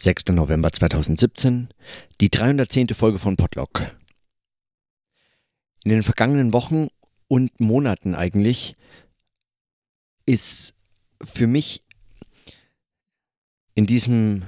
6. 0.00 0.26
November 0.28 0.72
2017, 0.72 1.70
die 2.20 2.30
310. 2.30 2.90
Folge 2.90 3.18
von 3.18 3.36
Podlock. 3.36 3.96
In 5.82 5.90
den 5.90 6.02
vergangenen 6.02 6.52
Wochen 6.52 6.86
und 7.26 7.58
Monaten 7.58 8.14
eigentlich 8.14 8.76
ist 10.24 10.74
für 11.20 11.46
mich 11.46 11.82
in 13.74 13.86
diesem 13.86 14.44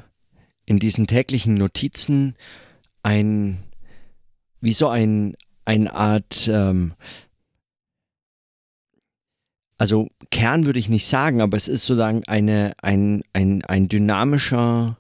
in 0.67 0.79
diesen 0.79 1.09
täglichen 1.09 1.55
Notizen 1.55 2.37
ein 3.03 3.59
wie 4.61 4.73
so 4.73 4.89
ein 4.89 5.37
eine 5.65 5.93
Art 5.93 6.49
ähm, 6.53 6.95
also 9.79 10.09
Kern 10.31 10.67
würde 10.67 10.79
ich 10.79 10.91
nicht 10.91 11.07
sagen, 11.07 11.41
aber 11.41 11.57
es 11.57 11.67
ist 11.67 11.87
sozusagen 11.87 12.23
eine, 12.25 12.75
ein, 12.83 13.23
ein, 13.33 13.65
ein 13.65 13.89
dynamischer 13.89 15.00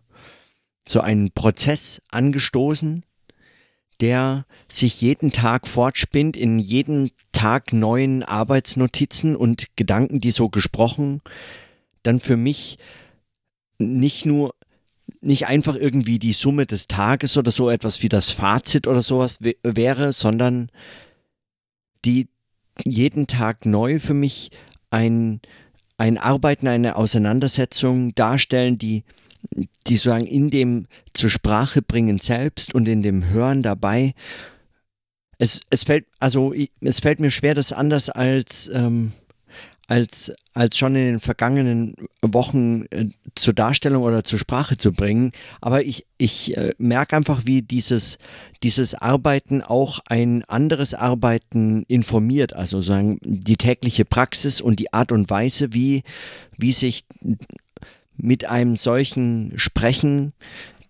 so 0.91 1.01
einen 1.01 1.30
Prozess 1.30 2.03
angestoßen, 2.11 3.05
der 4.01 4.45
sich 4.69 5.01
jeden 5.01 5.30
Tag 5.30 5.69
fortspinnt, 5.69 6.37
in 6.37 6.59
jeden 6.59 7.11
Tag 7.33 7.73
neuen 7.73 8.23
Arbeitsnotizen 8.23 9.37
und 9.37 9.77
Gedanken, 9.77 10.21
die 10.21 10.30
so 10.30 10.49
gesprochen, 10.49 11.21
dann 12.03 12.19
für 12.19 12.37
mich 12.37 12.79
nicht 13.79 14.27
nur 14.27 14.55
nicht 15.21 15.47
einfach 15.47 15.75
irgendwie 15.75 16.19
die 16.19 16.33
Summe 16.33 16.66
des 16.66 16.89
Tages 16.89 17.37
oder 17.37 17.51
so 17.51 17.69
etwas 17.69 18.02
wie 18.02 18.09
das 18.09 18.30
Fazit 18.30 18.87
oder 18.87 19.02
sowas 19.02 19.41
wäre, 19.63 20.13
sondern 20.13 20.71
die 22.05 22.29
jeden 22.85 23.27
Tag 23.27 23.66
neu 23.66 23.99
für 23.99 24.15
mich 24.15 24.51
ein, 24.91 25.41
ein 25.99 26.16
Arbeiten, 26.16 26.69
eine 26.69 26.97
Auseinandersetzung 26.97 28.15
darstellen, 28.15 28.79
die 28.79 29.05
die 29.87 29.97
sozusagen 29.97 30.27
in 30.27 30.51
dem 30.51 30.87
zur 31.15 31.30
Sprache 31.30 31.83
bringen 31.83 32.19
selbst 32.19 32.74
und 32.74 32.87
in 32.87 33.02
dem 33.02 33.29
Hören 33.29 33.63
dabei. 33.63 34.15
Es, 35.38 35.60
es 35.71 35.85
fällt, 35.85 36.07
also 36.19 36.52
es 36.80 37.01
fällt 37.01 37.21
mir 37.21 37.30
schwer, 37.30 37.55
das 37.55 37.73
anders 37.73 38.10
als, 38.10 38.71
ähm, 38.73 39.13
als, 39.88 40.32
als 40.52 40.77
schon 40.77 40.95
in 40.95 41.05
den 41.07 41.21
vergangenen 41.21 41.95
Wochen 42.23 42.85
äh, 42.91 43.07
zur 43.35 43.55
Darstellung 43.55 44.02
oder 44.02 44.23
zur 44.23 44.38
Sprache 44.38 44.77
zu 44.77 44.93
bringen. 44.93 45.32
Aber 45.60 45.82
ich, 45.85 46.07
ich 46.19 46.57
äh, 46.57 46.73
merke 46.79 47.16
einfach, 47.16 47.47
wie 47.47 47.63
dieses, 47.63 48.19
dieses 48.63 48.95
Arbeiten 48.95 49.63
auch 49.63 49.99
ein 50.07 50.45
anderes 50.45 50.95
Arbeiten 50.95 51.85
informiert. 51.88 52.52
Also 52.52 52.82
sagen 52.82 53.19
die 53.23 53.57
tägliche 53.57 54.04
Praxis 54.04 54.60
und 54.60 54.79
die 54.79 54.93
Art 54.93 55.10
und 55.10 55.30
Weise, 55.30 55.73
wie, 55.73 56.02
wie 56.57 56.73
sich 56.73 57.04
mit 58.23 58.45
einem 58.45 58.76
solchen 58.76 59.52
Sprechen 59.57 60.32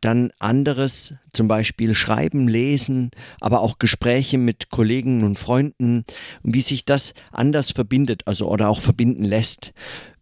dann 0.00 0.30
anderes, 0.38 1.14
zum 1.32 1.46
Beispiel 1.46 1.94
Schreiben, 1.94 2.48
Lesen, 2.48 3.10
aber 3.40 3.60
auch 3.60 3.78
Gespräche 3.78 4.38
mit 4.38 4.70
Kollegen 4.70 5.22
und 5.22 5.38
Freunden, 5.38 6.04
wie 6.42 6.62
sich 6.62 6.84
das 6.84 7.14
anders 7.32 7.70
verbindet, 7.70 8.22
also 8.26 8.48
oder 8.48 8.68
auch 8.68 8.80
verbinden 8.80 9.24
lässt. 9.24 9.72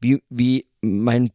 Wie, 0.01 0.23
wie 0.31 0.67
mein, 0.81 1.31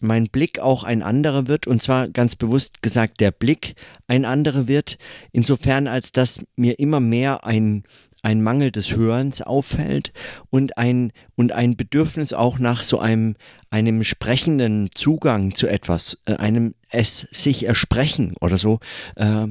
mein 0.00 0.26
Blick 0.26 0.58
auch 0.58 0.82
ein 0.82 1.02
anderer 1.02 1.46
wird, 1.46 1.66
und 1.66 1.82
zwar 1.82 2.08
ganz 2.08 2.34
bewusst 2.34 2.82
gesagt, 2.82 3.20
der 3.20 3.30
Blick 3.30 3.74
ein 4.08 4.24
anderer 4.24 4.66
wird, 4.66 4.98
insofern 5.32 5.86
als 5.86 6.10
dass 6.10 6.44
mir 6.56 6.78
immer 6.80 7.00
mehr 7.00 7.44
ein, 7.44 7.84
ein 8.24 8.42
Mangel 8.42 8.70
des 8.70 8.96
Hörens 8.96 9.42
auffällt 9.42 10.12
und 10.50 10.78
ein, 10.78 11.12
und 11.36 11.52
ein 11.52 11.76
Bedürfnis 11.76 12.32
auch 12.32 12.58
nach 12.58 12.82
so 12.82 12.98
einem, 12.98 13.36
einem 13.70 14.02
sprechenden 14.02 14.88
Zugang 14.94 15.54
zu 15.54 15.66
etwas, 15.66 16.22
äh, 16.24 16.36
einem 16.36 16.74
es 16.90 17.20
sich 17.30 17.66
ersprechen 17.66 18.34
oder 18.40 18.56
so, 18.56 18.80
äh, 19.16 19.46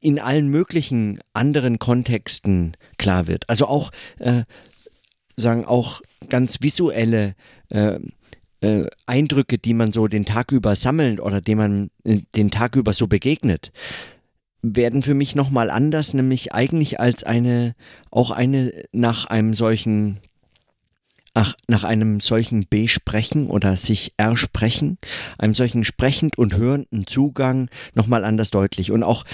in 0.00 0.20
allen 0.20 0.48
möglichen 0.48 1.18
anderen 1.32 1.78
Kontexten 1.80 2.76
klar 2.98 3.26
wird. 3.26 3.48
Also 3.50 3.66
auch, 3.66 3.90
äh, 4.20 4.42
sagen, 5.36 5.64
auch 5.64 6.00
ganz 6.28 6.62
visuelle 6.62 7.34
äh, 7.70 7.98
äh, 8.60 8.86
Eindrücke, 9.06 9.58
die 9.58 9.74
man 9.74 9.90
so 9.90 10.06
den 10.06 10.24
Tag 10.24 10.52
über 10.52 10.76
sammelt 10.76 11.18
oder 11.20 11.40
dem 11.40 11.58
man 11.58 11.90
äh, 12.04 12.20
den 12.36 12.52
Tag 12.52 12.76
über 12.76 12.92
so 12.92 13.08
begegnet 13.08 13.72
werden 14.64 15.02
für 15.02 15.14
mich 15.14 15.34
nochmal 15.34 15.68
anders, 15.70 16.14
nämlich 16.14 16.54
eigentlich 16.54 16.98
als 16.98 17.22
eine, 17.22 17.74
auch 18.10 18.30
eine 18.30 18.72
nach 18.92 19.26
einem 19.26 19.52
solchen, 19.52 20.20
ach, 21.34 21.54
nach 21.68 21.84
einem 21.84 22.20
solchen 22.20 22.66
Besprechen 22.68 23.46
oder 23.46 23.76
sich 23.76 24.14
ersprechen, 24.16 24.96
einem 25.36 25.54
solchen 25.54 25.84
sprechend 25.84 26.38
und 26.38 26.56
hörenden 26.56 27.06
Zugang 27.06 27.68
nochmal 27.94 28.24
anders 28.24 28.50
deutlich. 28.50 28.90
Und 28.90 29.02
auch 29.02 29.24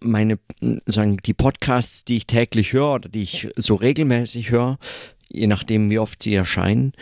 meine, 0.00 0.40
sagen, 0.86 1.18
die 1.24 1.34
Podcasts, 1.34 2.04
die 2.04 2.16
ich 2.16 2.26
täglich 2.26 2.72
höre 2.72 2.94
oder 2.94 3.08
die 3.08 3.22
ich 3.22 3.48
so 3.56 3.76
regelmäßig 3.76 4.50
höre, 4.50 4.78
je 5.28 5.46
nachdem 5.46 5.88
wie 5.88 6.00
oft 6.00 6.20
sie 6.20 6.34
erscheinen, 6.34 6.94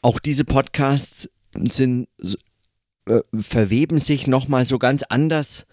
auch 0.00 0.18
diese 0.18 0.44
Podcasts 0.44 1.28
sind, 1.54 2.08
äh, 3.06 3.20
verweben 3.34 3.98
sich 3.98 4.26
nochmal 4.26 4.64
so 4.64 4.78
ganz 4.78 5.02
anders 5.02 5.66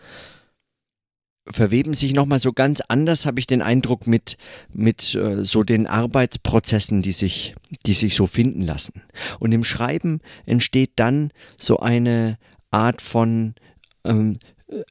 verweben 1.46 1.94
sich 1.94 2.14
nochmal 2.14 2.40
so 2.40 2.54
ganz 2.54 2.82
anders, 2.82 3.26
habe 3.26 3.40
ich 3.40 3.48
den 3.48 3.62
Eindruck, 3.62 4.08
mit, 4.08 4.38
mit 4.72 5.16
äh, 5.16 5.44
so 5.44 5.64
den 5.64 5.88
Arbeitsprozessen, 5.88 7.02
die 7.02 7.12
sich, 7.12 7.56
die 7.86 7.94
sich 7.94 8.16
so 8.16 8.28
finden 8.28 8.62
lassen. 8.62 9.04
Und 9.40 9.52
im 9.52 9.64
Schreiben 9.64 10.22
entsteht 10.46 10.92
dann 10.96 11.32
so 11.58 11.80
eine 11.80 12.38
Art 12.72 13.02
von, 13.02 13.56
ähm, 14.06 14.40
äh, 14.68 14.84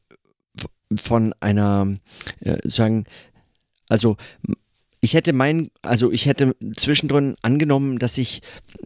von 0.96 1.34
einer, 1.40 1.96
äh, 2.40 2.58
sagen, 2.64 3.04
also 3.88 4.16
ich 5.04 5.14
hätte 5.14 5.32
mein, 5.32 5.68
also 5.82 6.12
ich 6.12 6.26
hätte 6.26 6.54
zwischendrin 6.76 7.34
angenommen, 7.42 7.98
dass 7.98 8.18
ich, 8.18 8.40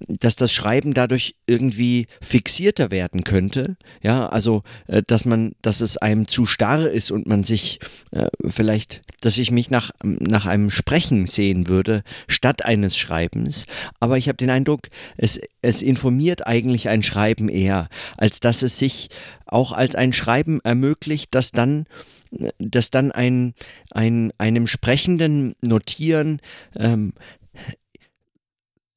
dass 0.08 0.34
das 0.34 0.50
Schreiben 0.50 0.94
dadurch 0.94 1.36
irgendwie 1.46 2.06
fixierter 2.22 2.90
werden 2.90 3.22
könnte. 3.22 3.76
Ja, 4.00 4.26
also, 4.26 4.62
äh, 4.86 5.02
dass 5.06 5.26
man, 5.26 5.52
dass 5.60 5.82
es 5.82 5.98
einem 5.98 6.26
zu 6.26 6.46
starr 6.46 6.90
ist 6.90 7.10
und 7.10 7.26
man 7.26 7.44
sich 7.44 7.80
äh, 8.12 8.28
vielleicht, 8.48 9.02
dass 9.20 9.36
ich 9.36 9.50
mich 9.50 9.68
nach, 9.68 9.90
nach 10.02 10.46
einem 10.46 10.70
Sprechen 10.70 11.26
sehen 11.26 11.68
würde, 11.68 12.02
statt 12.28 12.64
eines 12.64 12.96
Schreibens. 12.96 13.66
Aber 14.00 14.16
ich 14.16 14.28
habe 14.28 14.38
den 14.38 14.50
Eindruck, 14.50 14.88
es, 15.18 15.38
es 15.60 15.82
informiert 15.82 16.46
eigentlich 16.46 16.88
ein 16.88 17.02
Schreiben 17.02 17.50
eher, 17.50 17.90
als 18.16 18.40
dass 18.40 18.62
es 18.62 18.78
sich 18.78 19.10
auch 19.44 19.72
als 19.72 19.94
ein 19.94 20.14
Schreiben 20.14 20.60
ermöglicht, 20.64 21.34
das 21.34 21.50
dann 21.50 21.84
dass 22.58 22.90
dann 22.90 23.12
ein, 23.12 23.54
ein, 23.90 24.32
einem 24.38 24.66
sprechenden 24.66 25.54
Notieren 25.62 26.40
ähm, 26.76 27.12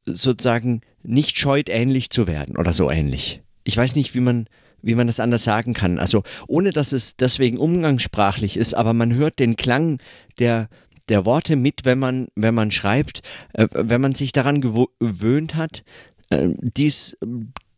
sozusagen 0.05 0.81
nicht 1.03 1.37
scheut, 1.37 1.69
ähnlich 1.69 2.09
zu 2.09 2.27
werden 2.27 2.57
oder 2.57 2.73
so 2.73 2.89
ähnlich. 2.89 3.41
Ich 3.63 3.77
weiß 3.77 3.95
nicht, 3.95 4.15
wie 4.15 4.19
man, 4.19 4.47
wie 4.81 4.95
man 4.95 5.07
das 5.07 5.19
anders 5.19 5.43
sagen 5.43 5.73
kann. 5.73 5.99
Also 5.99 6.23
ohne 6.47 6.71
dass 6.71 6.91
es 6.91 7.15
deswegen 7.15 7.57
umgangssprachlich 7.57 8.57
ist, 8.57 8.73
aber 8.73 8.93
man 8.93 9.13
hört 9.13 9.39
den 9.39 9.55
Klang 9.55 9.99
der, 10.39 10.69
der 11.07 11.25
Worte 11.25 11.55
mit, 11.55 11.85
wenn 11.85 11.99
man, 11.99 12.27
wenn 12.35 12.53
man 12.53 12.71
schreibt, 12.71 13.21
äh, 13.53 13.67
wenn 13.73 14.01
man 14.01 14.15
sich 14.15 14.31
daran 14.31 14.61
gewöhnt 14.61 15.55
hat, 15.55 15.83
äh, 16.29 16.49
dies, 16.61 17.17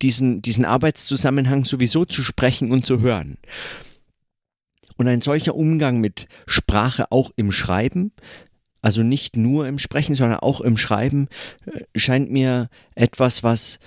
diesen, 0.02 0.42
diesen 0.42 0.66
Arbeitszusammenhang 0.66 1.64
sowieso 1.64 2.06
zu 2.06 2.24
sprechen 2.24 2.72
und 2.72 2.86
zu 2.86 3.02
hören. 3.02 3.38
Und 5.02 5.08
ein 5.08 5.22
solcher 5.22 5.56
Umgang 5.56 6.00
mit 6.00 6.28
Sprache 6.46 7.12
auch 7.12 7.32
im 7.36 7.52
Schreiben, 7.52 8.12
also 8.84 9.02
nicht 9.02 9.36
nur 9.36 9.68
im 9.68 9.80
Sprechen, 9.80 10.14
sondern 10.14 10.38
auch 10.38 10.62
im 10.62 10.78
Schreiben, 10.78 11.28
äh, 11.66 12.00
scheint 12.00 12.30
mir 12.30 12.70
etwas, 12.94 13.42
was 13.42 13.80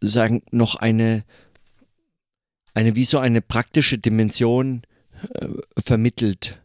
sagen 0.00 0.42
noch 0.50 0.74
eine 0.74 1.22
eine 2.74 2.96
wie 2.96 3.04
so 3.04 3.20
eine 3.20 3.42
praktische 3.42 3.96
Dimension 3.96 4.82
äh, 5.34 5.46
vermittelt. 5.78 6.60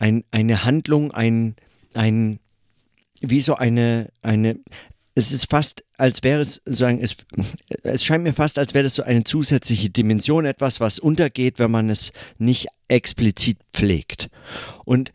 Ein, 0.00 0.24
eine 0.32 0.64
Handlung, 0.64 1.12
ein, 1.12 1.54
ein, 1.94 2.40
wie 3.20 3.40
so 3.40 3.54
eine, 3.54 4.10
eine, 4.20 4.58
es 5.14 5.32
ist 5.32 5.48
fast, 5.48 5.84
als 5.96 6.22
wäre 6.22 6.40
es 6.40 6.60
sagen, 6.64 6.98
es, 7.00 7.16
es 7.82 8.04
scheint 8.04 8.24
mir 8.24 8.32
fast, 8.32 8.58
als 8.58 8.74
wäre 8.74 8.84
das 8.84 8.96
so 8.96 9.02
eine 9.02 9.24
zusätzliche 9.24 9.90
Dimension, 9.90 10.44
etwas, 10.44 10.80
was 10.80 10.98
untergeht, 10.98 11.58
wenn 11.58 11.70
man 11.70 11.88
es 11.88 12.12
nicht 12.38 12.66
explizit 12.88 13.58
pflegt. 13.72 14.28
Und 14.84 15.12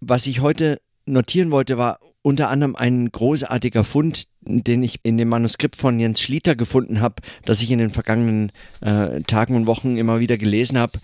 was 0.00 0.26
ich 0.26 0.40
heute 0.40 0.80
notieren 1.06 1.50
wollte, 1.50 1.78
war 1.78 2.00
unter 2.22 2.50
anderem 2.50 2.76
ein 2.76 3.10
großartiger 3.10 3.82
Fund, 3.82 4.24
den 4.42 4.82
ich 4.82 5.00
in 5.02 5.18
dem 5.18 5.28
Manuskript 5.28 5.76
von 5.76 5.98
Jens 5.98 6.20
Schlieter 6.20 6.54
gefunden 6.54 7.00
habe, 7.00 7.16
das 7.44 7.62
ich 7.62 7.70
in 7.70 7.78
den 7.78 7.90
vergangenen 7.90 8.52
äh, 8.80 9.20
Tagen 9.22 9.56
und 9.56 9.66
Wochen 9.66 9.96
immer 9.96 10.20
wieder 10.20 10.38
gelesen 10.38 10.78
habe. 10.78 11.00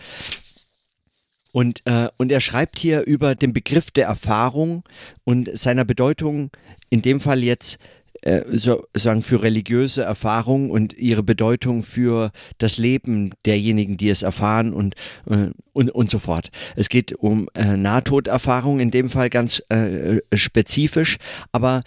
Und, 1.52 1.82
äh, 1.86 2.08
und 2.18 2.30
er 2.30 2.40
schreibt 2.40 2.78
hier 2.78 3.06
über 3.06 3.34
den 3.34 3.52
Begriff 3.52 3.90
der 3.90 4.06
Erfahrung 4.06 4.84
und 5.24 5.56
seiner 5.56 5.84
Bedeutung, 5.84 6.50
in 6.90 7.02
dem 7.02 7.20
Fall 7.20 7.42
jetzt 7.42 7.78
äh, 8.22 8.42
sozusagen 8.50 9.22
für 9.22 9.44
religiöse 9.44 10.02
Erfahrung 10.02 10.70
und 10.70 10.92
ihre 10.94 11.22
Bedeutung 11.22 11.84
für 11.84 12.32
das 12.58 12.76
Leben 12.76 13.30
derjenigen, 13.46 13.96
die 13.96 14.10
es 14.10 14.22
erfahren 14.22 14.72
und, 14.72 14.96
äh, 15.30 15.50
und, 15.72 15.90
und 15.92 16.10
so 16.10 16.18
fort. 16.18 16.50
Es 16.74 16.88
geht 16.88 17.12
um 17.12 17.48
äh, 17.54 17.76
Nahtoderfahrung, 17.76 18.80
in 18.80 18.90
dem 18.90 19.08
Fall 19.08 19.30
ganz 19.30 19.62
äh, 19.68 20.18
spezifisch, 20.34 21.18
aber 21.52 21.84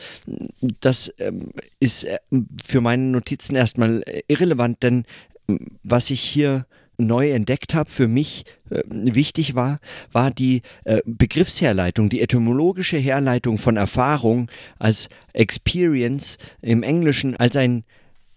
das 0.80 1.14
ähm, 1.20 1.52
ist 1.82 2.06
äh, 2.06 2.18
für 2.64 2.80
meine 2.80 3.04
Notizen 3.04 3.58
erstmal 3.58 4.02
irrelevant, 4.30 4.84
denn 4.84 5.04
was 5.84 6.12
ich 6.12 6.22
hier 6.22 6.66
neu 7.06 7.32
entdeckt 7.32 7.74
habe, 7.74 7.90
für 7.90 8.08
mich 8.08 8.46
äh, 8.70 8.82
wichtig 8.88 9.56
war, 9.56 9.80
war 10.12 10.32
die 10.32 10.62
äh, 10.86 11.02
Begriffsherleitung, 11.06 12.10
die 12.10 12.22
etymologische 12.22 12.98
Herleitung 12.98 13.58
von 13.58 13.78
Erfahrung 13.78 14.50
als 14.80 15.10
Experience 15.34 16.38
im 16.62 16.84
Englischen 16.84 17.36
als 17.36 17.56
ein 17.56 17.84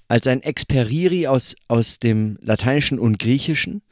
als 0.06 0.26
ein 0.26 0.42
Experiri 0.42 1.26
aus, 1.26 1.56
aus 1.66 1.98
dem 1.98 2.36
Lateinischen 2.42 2.98
und 2.98 3.18
Griechischen, 3.18 3.82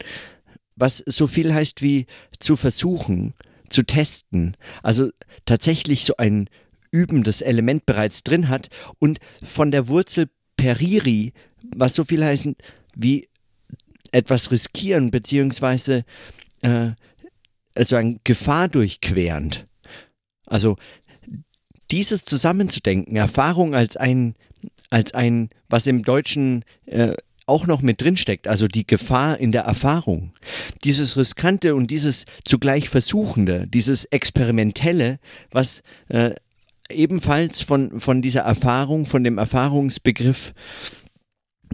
was 0.75 0.97
so 0.97 1.27
viel 1.27 1.53
heißt 1.53 1.81
wie 1.81 2.05
zu 2.39 2.55
versuchen, 2.55 3.33
zu 3.69 3.83
testen, 3.83 4.55
also 4.83 5.09
tatsächlich 5.45 6.05
so 6.05 6.15
ein 6.17 6.49
übendes 6.91 7.41
Element 7.41 7.85
bereits 7.85 8.23
drin 8.23 8.47
hat 8.47 8.69
und 8.99 9.19
von 9.41 9.71
der 9.71 9.87
Wurzel 9.87 10.29
periri, 10.55 11.33
was 11.75 11.95
so 11.95 12.03
viel 12.03 12.23
heißt 12.23 12.49
wie 12.95 13.27
etwas 14.13 14.51
riskieren, 14.51 15.11
beziehungsweise 15.11 16.05
äh, 16.61 16.91
also 17.75 17.95
ein 17.95 18.19
Gefahr 18.23 18.67
durchquerend. 18.69 19.65
Also 20.45 20.75
dieses 21.91 22.25
zusammenzudenken, 22.25 23.15
Erfahrung 23.15 23.75
als 23.75 23.97
ein, 23.97 24.35
als 24.89 25.13
ein, 25.13 25.49
was 25.69 25.87
im 25.87 26.03
Deutschen 26.03 26.63
äh, 26.85 27.15
auch 27.45 27.67
noch 27.67 27.81
mit 27.81 28.01
drinsteckt, 28.01 28.47
also 28.47 28.67
die 28.67 28.87
Gefahr 28.87 29.39
in 29.39 29.51
der 29.51 29.63
Erfahrung. 29.63 30.31
Dieses 30.83 31.17
Riskante 31.17 31.75
und 31.75 31.91
dieses 31.91 32.25
zugleich 32.45 32.89
Versuchende, 32.89 33.67
dieses 33.67 34.05
Experimentelle, 34.05 35.19
was 35.51 35.83
äh, 36.07 36.31
ebenfalls 36.89 37.61
von, 37.61 37.99
von 37.99 38.21
dieser 38.21 38.41
Erfahrung, 38.41 39.05
von 39.05 39.23
dem 39.23 39.37
Erfahrungsbegriff 39.37 40.53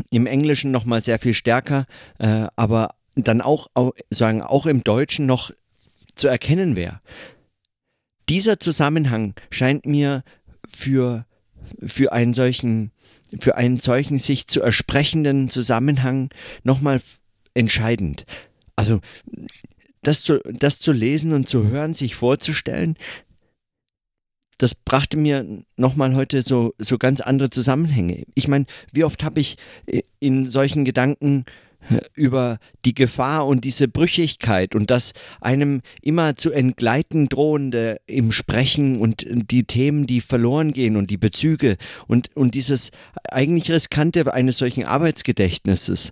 im 0.09 0.25
Englischen 0.25 0.71
noch 0.71 0.85
mal 0.85 1.01
sehr 1.01 1.19
viel 1.19 1.33
stärker, 1.33 1.85
äh, 2.19 2.47
aber 2.55 2.95
dann 3.15 3.41
auch, 3.41 3.67
auch, 3.73 3.91
sagen, 4.09 4.41
auch 4.41 4.65
im 4.65 4.83
Deutschen 4.83 5.25
noch 5.25 5.51
zu 6.15 6.27
erkennen 6.27 6.75
wäre. 6.75 7.01
Dieser 8.29 8.59
Zusammenhang 8.59 9.33
scheint 9.49 9.85
mir 9.85 10.23
für, 10.67 11.25
für 11.81 12.11
einen 12.13 12.33
solchen, 12.33 12.91
für 13.39 13.55
einen 13.55 13.79
solchen 13.79 14.17
sich 14.17 14.47
zu 14.47 14.61
ersprechenden 14.61 15.49
Zusammenhang 15.49 16.29
nochmal 16.63 17.01
entscheidend. 17.53 18.25
Also 18.75 19.01
das 20.03 20.21
zu, 20.21 20.39
das 20.43 20.79
zu 20.79 20.91
lesen 20.91 21.33
und 21.33 21.49
zu 21.49 21.67
hören, 21.67 21.93
sich 21.93 22.15
vorzustellen, 22.15 22.95
das 24.59 24.75
brachte 24.75 25.17
mir 25.17 25.45
nochmal 25.77 26.13
heute 26.15 26.43
so, 26.43 26.73
so 26.77 26.97
ganz 26.97 27.21
andere 27.21 27.49
Zusammenhänge. 27.49 28.23
Ich 28.35 28.47
meine, 28.47 28.65
wie 28.91 29.05
oft 29.05 29.23
habe 29.23 29.39
ich 29.39 29.57
in 30.19 30.47
solchen 30.47 30.85
Gedanken 30.85 31.45
äh, 31.89 32.01
über 32.13 32.59
die 32.83 32.93
Gefahr 32.93 33.47
und 33.47 33.63
diese 33.63 33.87
Brüchigkeit 33.87 34.75
und 34.75 34.91
das 34.91 35.13
einem 35.39 35.81
immer 36.01 36.35
zu 36.35 36.51
entgleiten 36.51 37.29
drohende 37.29 38.01
im 38.05 38.33
Sprechen 38.33 38.99
und 38.99 39.25
die 39.29 39.63
Themen, 39.63 40.05
die 40.05 40.19
verloren 40.19 40.73
gehen 40.73 40.97
und 40.97 41.09
die 41.09 41.17
Bezüge 41.17 41.77
und, 42.07 42.35
und 42.35 42.53
dieses 42.53 42.91
eigentlich 43.23 43.71
riskante 43.71 44.31
eines 44.33 44.57
solchen 44.57 44.83
Arbeitsgedächtnisses 44.83 46.11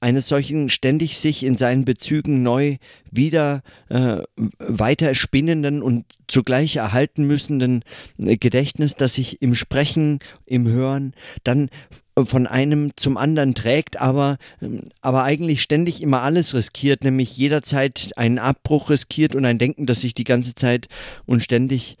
eines 0.00 0.28
solchen 0.28 0.70
ständig 0.70 1.18
sich 1.18 1.44
in 1.44 1.56
seinen 1.56 1.84
Bezügen 1.84 2.42
neu 2.42 2.78
wieder 3.10 3.62
äh, 3.90 4.18
weiter 4.58 5.14
spinnenden 5.14 5.82
und 5.82 6.06
zugleich 6.26 6.76
erhalten 6.76 7.26
müssenden 7.26 7.84
äh, 8.18 8.36
Gedächtnis, 8.36 8.96
das 8.96 9.14
sich 9.14 9.42
im 9.42 9.54
Sprechen, 9.54 10.18
im 10.46 10.66
Hören 10.66 11.14
dann 11.44 11.68
von 12.16 12.46
einem 12.46 12.92
zum 12.96 13.16
anderen 13.16 13.54
trägt, 13.54 14.00
aber, 14.00 14.38
ähm, 14.62 14.80
aber 15.02 15.22
eigentlich 15.22 15.60
ständig 15.62 16.02
immer 16.02 16.22
alles 16.22 16.54
riskiert, 16.54 17.04
nämlich 17.04 17.36
jederzeit 17.36 18.12
einen 18.16 18.38
Abbruch 18.38 18.90
riskiert 18.90 19.34
und 19.34 19.44
ein 19.44 19.58
Denken, 19.58 19.86
das 19.86 20.00
sich 20.00 20.14
die 20.14 20.24
ganze 20.24 20.54
Zeit 20.54 20.88
und 21.26 21.42
ständig 21.42 21.98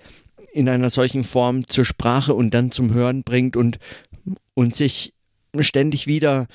in 0.52 0.68
einer 0.68 0.90
solchen 0.90 1.22
Form 1.22 1.66
zur 1.66 1.84
Sprache 1.84 2.34
und 2.34 2.52
dann 2.52 2.72
zum 2.72 2.92
Hören 2.92 3.22
bringt 3.22 3.56
und, 3.56 3.78
und 4.54 4.74
sich 4.74 5.14
ständig 5.58 6.06
wieder 6.06 6.46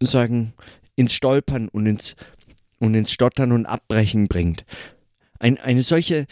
sagen, 0.00 0.52
ins 0.96 1.12
Stolpern 1.12 1.68
und 1.68 1.86
ins, 1.86 2.16
und 2.78 2.94
ins 2.94 3.12
Stottern 3.12 3.52
und 3.52 3.66
Abbrechen 3.66 4.28
bringt. 4.28 4.64
Ein, 5.38 5.58
eine, 5.58 5.82
solche, 5.82 6.26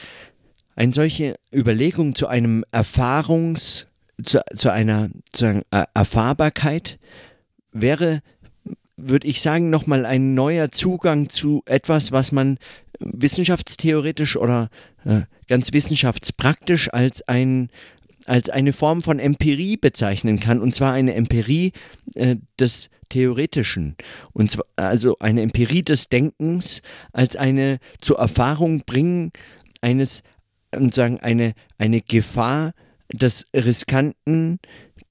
eine 0.75 0.93
solche 0.93 1.37
Überlegung 1.53 2.15
zu 2.15 2.27
einem 2.27 2.65
Erfahrungs, 2.73 3.87
zu, 4.25 4.41
zu 4.55 4.73
einer 4.73 5.11
zu 5.33 5.47
einer 5.47 5.89
Erfahrbarkeit 5.95 6.99
wäre, 7.73 8.23
würde 8.97 9.27
ich 9.27 9.43
sagen, 9.43 9.71
nochmal 9.71 10.07
ein 10.07 10.35
neuer 10.35 10.73
Zugang 10.73 11.29
zu 11.29 11.63
etwas, 11.67 12.13
was 12.13 12.33
man 12.33 12.59
wissenschaftstheoretisch 12.99 14.37
oder 14.37 14.71
äh, 15.05 15.23
ganz 15.49 15.73
wissenschaftspraktisch 15.73 16.93
als 16.93 17.27
ein 17.29 17.71
als 18.27 18.51
eine 18.51 18.73
Form 18.73 19.03
von 19.03 19.21
Empirie 19.21 19.77
bezeichnen 19.77 20.41
kann, 20.41 20.61
und 20.61 20.75
zwar 20.75 20.93
eine 20.93 21.15
Empirie 21.15 21.73
äh, 22.15 22.37
des 22.59 22.91
Theoretischen. 23.17 23.97
Und 24.35 24.51
zwar 24.51 24.67
also 24.77 25.17
eine 25.21 25.41
Empirie 25.41 25.83
des 25.83 26.11
Denkens 26.11 26.83
als 27.15 27.35
eine 27.35 27.79
zur 28.03 28.19
Erfahrung 28.19 28.83
bringen 28.85 29.33
eines, 29.81 30.23
und 30.75 30.93
sagen, 30.93 31.21
eine, 31.21 31.55
eine 31.79 32.03
Gefahr 32.03 32.75
des 33.11 33.47
riskanten, 33.57 34.59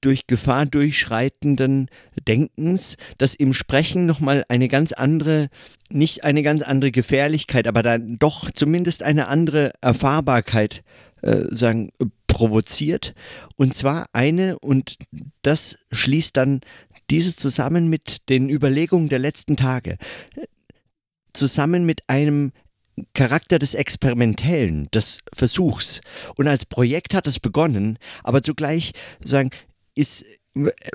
durch 0.02 0.28
Gefahr 0.28 0.66
durchschreitenden 0.66 1.88
Denkens, 2.28 2.96
das 3.18 3.34
im 3.34 3.52
Sprechen 3.52 4.06
nochmal 4.06 4.44
eine 4.48 4.68
ganz 4.68 4.92
andere, 4.92 5.48
nicht 5.90 6.22
eine 6.22 6.44
ganz 6.44 6.62
andere 6.62 6.92
Gefährlichkeit, 6.92 7.66
aber 7.66 7.82
dann 7.82 8.18
doch 8.20 8.52
zumindest 8.52 9.02
eine 9.02 9.26
andere 9.26 9.72
Erfahrbarkeit 9.80 10.84
äh, 11.22 11.42
sagen, 11.48 11.90
provoziert. 12.28 13.14
Und 13.56 13.74
zwar 13.74 14.06
eine, 14.12 14.58
und 14.58 14.98
das 15.42 15.78
schließt 15.90 16.36
dann 16.36 16.60
dieses 17.10 17.36
zusammen 17.36 17.88
mit 17.88 18.28
den 18.28 18.50
Überlegungen 18.50 19.08
der 19.08 19.18
letzten 19.18 19.56
Tage, 19.56 19.96
zusammen 21.32 21.86
mit 21.86 22.08
einem 22.08 22.52
Charakter 23.14 23.58
des 23.58 23.74
Experimentellen, 23.74 24.88
des 24.90 25.20
Versuchs. 25.32 26.00
Und 26.36 26.48
als 26.48 26.64
Projekt 26.64 27.14
hat 27.14 27.26
es 27.26 27.40
begonnen, 27.40 27.98
aber 28.22 28.42
zugleich 28.42 28.92
sagen, 29.24 29.50
ist, 29.94 30.24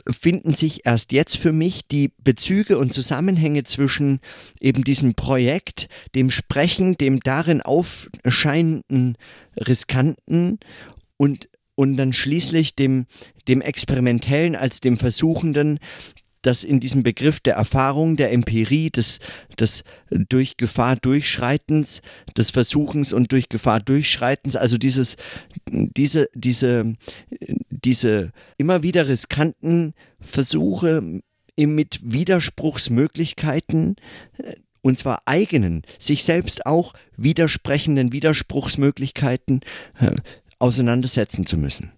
finden 0.09 0.53
sich 0.53 0.85
erst 0.85 1.11
jetzt 1.11 1.37
für 1.37 1.53
mich 1.53 1.87
die 1.87 2.11
Bezüge 2.17 2.79
und 2.79 2.93
Zusammenhänge 2.93 3.63
zwischen 3.63 4.19
eben 4.59 4.83
diesem 4.83 5.13
Projekt, 5.13 5.87
dem 6.15 6.31
Sprechen, 6.31 6.97
dem 6.97 7.19
darin 7.19 7.61
aufscheinenden 7.61 9.17
Riskanten 9.57 10.59
und 11.17 11.47
und 11.75 11.97
dann 11.97 12.13
schließlich 12.13 12.75
dem, 12.75 13.05
dem 13.47 13.61
Experimentellen 13.61 14.55
als 14.55 14.81
dem 14.81 14.97
Versuchenden, 14.97 15.79
das 16.41 16.63
in 16.63 16.79
diesem 16.79 17.03
Begriff 17.03 17.39
der 17.39 17.55
Erfahrung, 17.55 18.15
der 18.17 18.31
Empirie, 18.31 18.89
des, 18.89 19.19
des 19.59 19.83
durch 20.09 20.57
Gefahr 20.57 20.95
durchschreitens, 20.95 22.01
des 22.35 22.49
Versuchens 22.49 23.13
und 23.13 23.31
durch 23.31 23.49
Gefahr 23.49 23.79
durchschreitens, 23.79 24.55
also 24.55 24.77
dieses, 24.77 25.17
diese, 25.69 26.29
diese, 26.33 26.95
diese 27.69 28.31
immer 28.57 28.83
wieder 28.83 29.07
riskanten 29.07 29.93
Versuche 30.19 31.21
mit 31.57 31.99
Widerspruchsmöglichkeiten, 32.03 33.97
und 34.81 34.97
zwar 34.97 35.21
eigenen, 35.25 35.83
sich 35.99 36.23
selbst 36.23 36.65
auch 36.65 36.93
widersprechenden 37.15 38.11
Widerspruchsmöglichkeiten 38.13 39.61
äh, 39.99 40.15
auseinandersetzen 40.61 41.45
zu 41.45 41.57
müssen. 41.57 41.91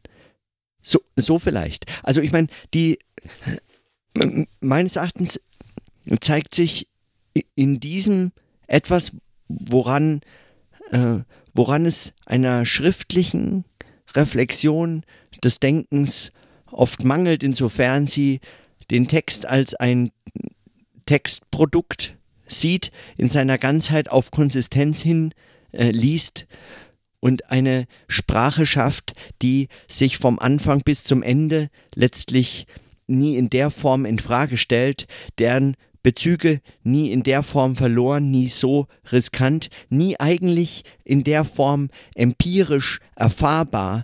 So, 0.82 1.00
so 1.16 1.40
vielleicht. 1.40 1.86
Also 2.04 2.22
ich 2.22 2.32
meine, 2.32 2.48
die 2.74 3.00
meines 4.60 4.96
Erachtens 4.96 5.40
zeigt 6.20 6.54
sich 6.54 6.88
in 7.56 7.80
diesem 7.80 8.32
etwas, 8.68 9.16
woran, 9.48 10.22
äh, 10.92 11.20
woran 11.54 11.86
es 11.86 12.14
einer 12.26 12.66
schriftlichen 12.66 13.66
Reflexion 14.14 15.04
des 15.44 15.60
Denkens 15.60 16.32
oft 16.72 17.04
mangelt, 17.04 17.44
insofern 17.44 18.06
sie 18.06 18.40
den 18.92 19.08
Text 19.08 19.46
als 19.46 19.74
ein 19.74 20.12
Textprodukt 21.06 22.18
sieht, 22.48 22.92
in 23.18 23.30
seiner 23.30 23.58
Ganzheit 23.58 24.10
auf 24.10 24.32
Konsistenz 24.32 25.02
hin 25.02 25.34
äh, 25.72 25.92
liest 25.92 26.46
und 27.24 27.50
eine 27.50 27.86
Sprache 28.10 28.66
schafft, 28.66 29.14
die 29.42 29.70
sich 29.88 30.18
vom 30.18 30.40
Anfang 30.40 30.82
bis 30.82 31.06
zum 31.06 31.24
Ende 31.24 31.70
letztlich 31.96 32.68
nie 33.08 33.38
in 33.38 33.50
der 33.50 33.72
Form 33.72 34.04
in 34.04 34.20
Frage 34.20 34.58
stellt, 34.58 35.08
deren 35.38 35.78
Bezüge 36.04 36.60
nie 36.84 37.12
in 37.12 37.24
der 37.24 37.42
Form 37.42 37.78
verloren, 37.78 38.30
nie 38.30 38.50
so 38.50 38.88
riskant, 39.10 39.70
nie 39.88 40.20
eigentlich 40.20 40.84
in 41.06 41.24
der 41.24 41.46
Form 41.46 41.92
empirisch 42.14 43.00
erfahrbar, 43.16 44.04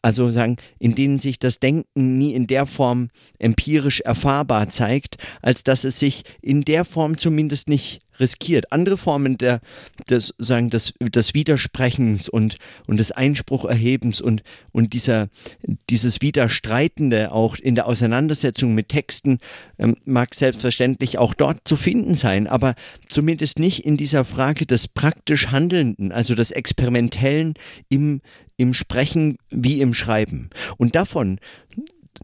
also 0.00 0.30
sagen, 0.30 0.56
in 0.78 0.94
denen 0.94 1.18
sich 1.18 1.40
das 1.40 1.58
Denken 1.58 2.18
nie 2.18 2.34
in 2.34 2.46
der 2.46 2.66
Form 2.66 3.08
empirisch 3.40 4.00
erfahrbar 4.02 4.68
zeigt, 4.68 5.16
als 5.42 5.64
dass 5.64 5.82
es 5.82 5.98
sich 5.98 6.22
in 6.40 6.62
der 6.62 6.84
Form 6.84 7.18
zumindest 7.18 7.68
nicht 7.68 8.00
riskiert. 8.20 8.72
Andere 8.72 8.96
Formen 8.96 9.38
der, 9.38 9.60
des, 10.08 10.34
sagen, 10.38 10.70
des, 10.70 10.94
des 11.00 11.34
Widersprechens 11.34 12.28
und, 12.28 12.56
und 12.86 12.98
des 12.98 13.12
Einsprucherhebens 13.12 14.20
und, 14.20 14.42
und 14.72 14.92
dieser, 14.92 15.28
dieses 15.88 16.20
Widerstreitende 16.20 17.32
auch 17.32 17.56
in 17.56 17.74
der 17.74 17.86
Auseinandersetzung 17.86 18.74
mit 18.74 18.88
Texten 18.88 19.38
ähm, 19.78 19.96
mag 20.04 20.34
selbstverständlich 20.34 21.18
auch 21.18 21.34
dort 21.34 21.60
zu 21.64 21.76
finden 21.76 22.14
sein, 22.14 22.46
aber 22.46 22.74
zumindest 23.08 23.58
nicht 23.58 23.84
in 23.84 23.96
dieser 23.96 24.24
Frage 24.24 24.66
des 24.66 24.88
praktisch 24.88 25.48
Handelnden, 25.48 26.12
also 26.12 26.34
des 26.34 26.50
Experimentellen 26.50 27.54
im, 27.88 28.20
im 28.56 28.74
Sprechen 28.74 29.38
wie 29.50 29.80
im 29.80 29.94
Schreiben. 29.94 30.50
Und 30.76 30.94
davon 30.94 31.40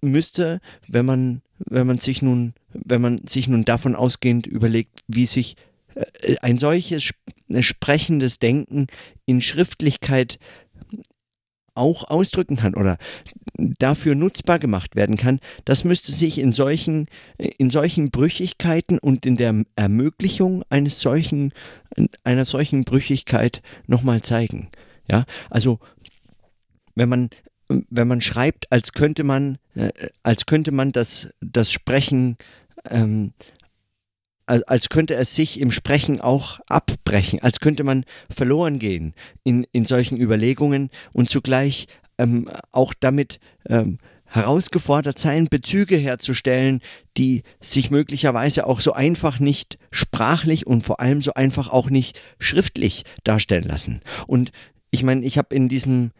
müsste, 0.02 0.60
wenn 0.88 1.06
man, 1.06 1.42
wenn 1.58 1.86
man 1.86 1.98
sich 1.98 2.22
nun, 2.22 2.54
wenn 2.72 3.00
man 3.00 3.26
sich 3.26 3.48
nun 3.48 3.64
davon 3.64 3.94
ausgehend 3.94 4.46
überlegt, 4.46 5.00
wie 5.08 5.26
sich 5.26 5.56
ein 6.42 6.58
solches 6.58 7.12
sprechendes 7.60 8.38
Denken 8.38 8.86
in 9.24 9.40
Schriftlichkeit 9.40 10.38
auch 11.76 12.08
ausdrücken 12.08 12.56
kann 12.56 12.74
oder 12.74 12.96
dafür 13.56 14.14
nutzbar 14.14 14.58
gemacht 14.58 14.96
werden 14.96 15.16
kann, 15.16 15.40
das 15.64 15.84
müsste 15.84 16.12
sich 16.12 16.38
in 16.38 16.52
solchen, 16.52 17.06
in 17.36 17.70
solchen 17.70 18.10
Brüchigkeiten 18.10 18.98
und 18.98 19.26
in 19.26 19.36
der 19.36 19.64
Ermöglichung 19.76 20.62
eines 20.70 21.00
solchen, 21.00 21.52
einer 22.24 22.44
solchen 22.44 22.84
Brüchigkeit 22.84 23.62
nochmal 23.86 24.22
zeigen. 24.22 24.68
Ja, 25.08 25.24
also 25.50 25.78
wenn 26.94 27.08
man, 27.08 27.30
wenn 27.68 28.08
man 28.08 28.20
schreibt, 28.20 28.72
als 28.72 28.92
könnte 28.92 29.22
man, 29.22 29.58
äh, 29.74 29.90
als 30.22 30.46
könnte 30.46 30.72
man 30.72 30.92
das, 30.92 31.28
das 31.40 31.70
Sprechen 31.70 32.36
ähm, 32.90 33.32
als 34.46 34.88
könnte 34.88 35.14
es 35.14 35.34
sich 35.34 35.60
im 35.60 35.70
Sprechen 35.72 36.20
auch 36.20 36.60
abbrechen, 36.68 37.42
als 37.42 37.60
könnte 37.60 37.84
man 37.84 38.04
verloren 38.30 38.78
gehen 38.78 39.14
in, 39.44 39.66
in 39.72 39.84
solchen 39.84 40.20
Überlegungen 40.20 40.90
und 41.12 41.28
zugleich 41.28 41.88
ähm, 42.18 42.48
auch 42.72 42.94
damit 42.94 43.40
ähm, 43.68 43.98
herausgefordert 44.24 45.18
sein, 45.18 45.46
Bezüge 45.48 45.96
herzustellen, 45.96 46.80
die 47.16 47.42
sich 47.60 47.90
möglicherweise 47.90 48.66
auch 48.66 48.80
so 48.80 48.92
einfach 48.92 49.38
nicht 49.38 49.78
sprachlich 49.90 50.66
und 50.66 50.82
vor 50.82 51.00
allem 51.00 51.22
so 51.22 51.34
einfach 51.34 51.68
auch 51.68 51.90
nicht 51.90 52.20
schriftlich 52.38 53.04
darstellen 53.24 53.64
lassen. 53.64 54.00
Und 54.26 54.50
ich 54.90 55.02
meine, 55.02 55.24
ich 55.24 55.38
habe 55.38 55.54
in 55.54 55.68
diesem 55.68 56.12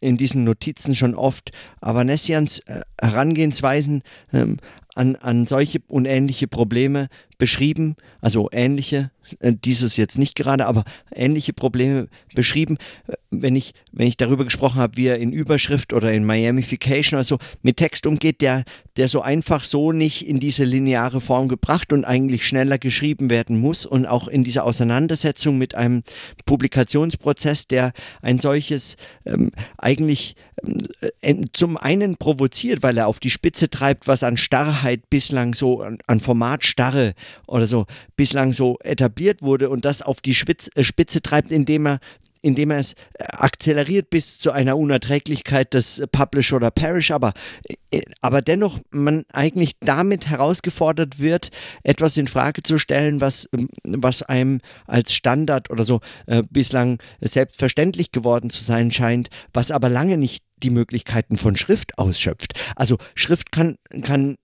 in 0.00 0.16
diesen 0.16 0.44
Notizen 0.44 0.94
schon 0.94 1.14
oft 1.14 1.50
Avanesians 1.80 2.60
äh, 2.66 2.82
Herangehensweisen 3.00 4.02
ähm, 4.32 4.58
an, 4.96 5.16
an 5.16 5.46
solche 5.46 5.80
unähnliche 5.88 6.48
Probleme 6.48 7.08
beschrieben, 7.38 7.96
also 8.20 8.48
ähnliche, 8.50 9.10
äh, 9.40 9.52
dieses 9.52 9.96
jetzt 9.96 10.18
nicht 10.18 10.36
gerade, 10.36 10.66
aber 10.66 10.84
ähnliche 11.14 11.52
Probleme 11.52 12.08
beschrieben, 12.34 12.78
äh, 13.06 13.14
wenn 13.30 13.54
ich, 13.54 13.74
wenn 13.92 14.06
ich 14.06 14.16
darüber 14.16 14.44
gesprochen 14.44 14.80
habe, 14.80 14.96
wie 14.96 15.08
er 15.08 15.18
in 15.18 15.32
Überschrift 15.32 15.92
oder 15.92 16.12
in 16.12 16.24
Miamification 16.24 17.18
also 17.18 17.38
mit 17.62 17.76
Text 17.76 18.06
umgeht, 18.06 18.40
der, 18.40 18.64
der 18.96 19.08
so 19.08 19.20
einfach 19.20 19.64
so 19.64 19.92
nicht 19.92 20.26
in 20.26 20.40
diese 20.40 20.64
lineare 20.64 21.20
Form 21.20 21.48
gebracht 21.48 21.92
und 21.92 22.06
eigentlich 22.06 22.46
schneller 22.46 22.78
geschrieben 22.78 23.28
werden 23.28 23.60
muss 23.60 23.84
und 23.84 24.06
auch 24.06 24.28
in 24.28 24.44
dieser 24.44 24.64
Auseinandersetzung 24.64 25.58
mit 25.58 25.74
einem 25.74 26.02
Publikationsprozess, 26.46 27.68
der 27.68 27.92
ein 28.22 28.38
solches 28.38 28.96
ähm, 29.26 29.50
eigentlich 29.76 30.36
zum 31.52 31.76
einen 31.76 32.16
provoziert, 32.16 32.82
weil 32.82 32.96
er 32.98 33.06
auf 33.06 33.20
die 33.20 33.30
Spitze 33.30 33.68
treibt, 33.68 34.08
was 34.08 34.22
an 34.22 34.36
Starrheit 34.36 35.10
bislang 35.10 35.54
so, 35.54 35.82
an, 35.82 35.98
an 36.06 36.20
Formatstarre 36.20 37.14
oder 37.46 37.66
so 37.66 37.86
bislang 38.16 38.52
so 38.52 38.78
etabliert 38.80 39.42
wurde 39.42 39.68
und 39.68 39.84
das 39.84 40.02
auf 40.02 40.20
die 40.20 40.32
äh, 40.32 40.84
Spitze 40.84 41.22
treibt, 41.22 41.50
indem 41.50 41.86
er 41.86 42.00
indem 42.46 42.70
er 42.70 42.78
es 42.78 42.92
äh, 42.92 43.24
akzeleriert 43.36 44.08
bis 44.08 44.38
zu 44.38 44.52
einer 44.52 44.76
Unerträglichkeit 44.76 45.74
des 45.74 46.04
Publish 46.12 46.52
oder 46.52 46.70
Perish, 46.70 47.10
aber, 47.10 47.32
äh, 47.90 48.00
aber 48.20 48.40
dennoch 48.40 48.78
man 48.90 49.24
eigentlich 49.32 49.78
damit 49.80 50.28
herausgefordert 50.28 51.18
wird, 51.18 51.50
etwas 51.82 52.16
in 52.16 52.28
Frage 52.28 52.62
zu 52.62 52.78
stellen, 52.78 53.20
was, 53.20 53.48
ähm, 53.52 53.68
was 53.82 54.22
einem 54.22 54.60
als 54.86 55.12
Standard 55.12 55.70
oder 55.70 55.84
so 55.84 56.00
äh, 56.26 56.42
bislang 56.48 56.98
selbstverständlich 57.20 58.12
geworden 58.12 58.48
zu 58.50 58.62
sein 58.62 58.92
scheint, 58.92 59.28
was 59.52 59.70
aber 59.70 59.88
lange 59.88 60.16
nicht 60.16 60.44
die 60.62 60.70
Möglichkeiten 60.70 61.36
von 61.36 61.56
Schrift 61.56 61.98
ausschöpft. 61.98 62.54
Also 62.76 62.96
Schrift 63.14 63.52
kann, 63.52 63.76
kann 64.02 64.36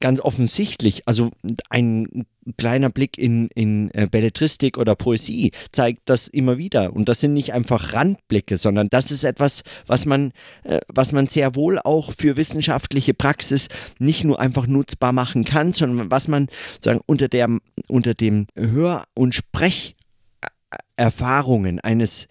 ganz 0.00 0.20
offensichtlich, 0.20 1.06
also 1.06 1.30
ein 1.70 2.26
kleiner 2.56 2.90
Blick 2.90 3.18
in, 3.18 3.48
in 3.54 3.90
äh, 3.92 4.06
Belletristik 4.10 4.78
oder 4.78 4.94
Poesie 4.94 5.52
zeigt 5.72 6.02
das 6.06 6.28
immer 6.28 6.58
wieder. 6.58 6.94
Und 6.94 7.08
das 7.08 7.20
sind 7.20 7.32
nicht 7.32 7.52
einfach 7.52 7.92
Randblicke, 7.92 8.56
sondern 8.56 8.88
das 8.88 9.10
ist 9.10 9.24
etwas, 9.24 9.64
was 9.86 10.06
man, 10.06 10.32
äh, 10.64 10.80
was 10.88 11.12
man 11.12 11.26
sehr 11.26 11.54
wohl 11.54 11.78
auch 11.78 12.12
für 12.16 12.36
wissenschaftliche 12.36 13.14
Praxis 13.14 13.68
nicht 13.98 14.24
nur 14.24 14.40
einfach 14.40 14.66
nutzbar 14.66 15.12
machen 15.12 15.44
kann, 15.44 15.72
sondern 15.72 16.10
was 16.10 16.28
man 16.28 16.48
sagen 16.80 17.00
unter 17.06 17.28
der, 17.28 17.48
unter 17.88 18.14
dem 18.14 18.46
Hör- 18.56 19.04
und 19.14 19.34
Sprecherfahrungen 19.34 21.80
eines 21.80 22.28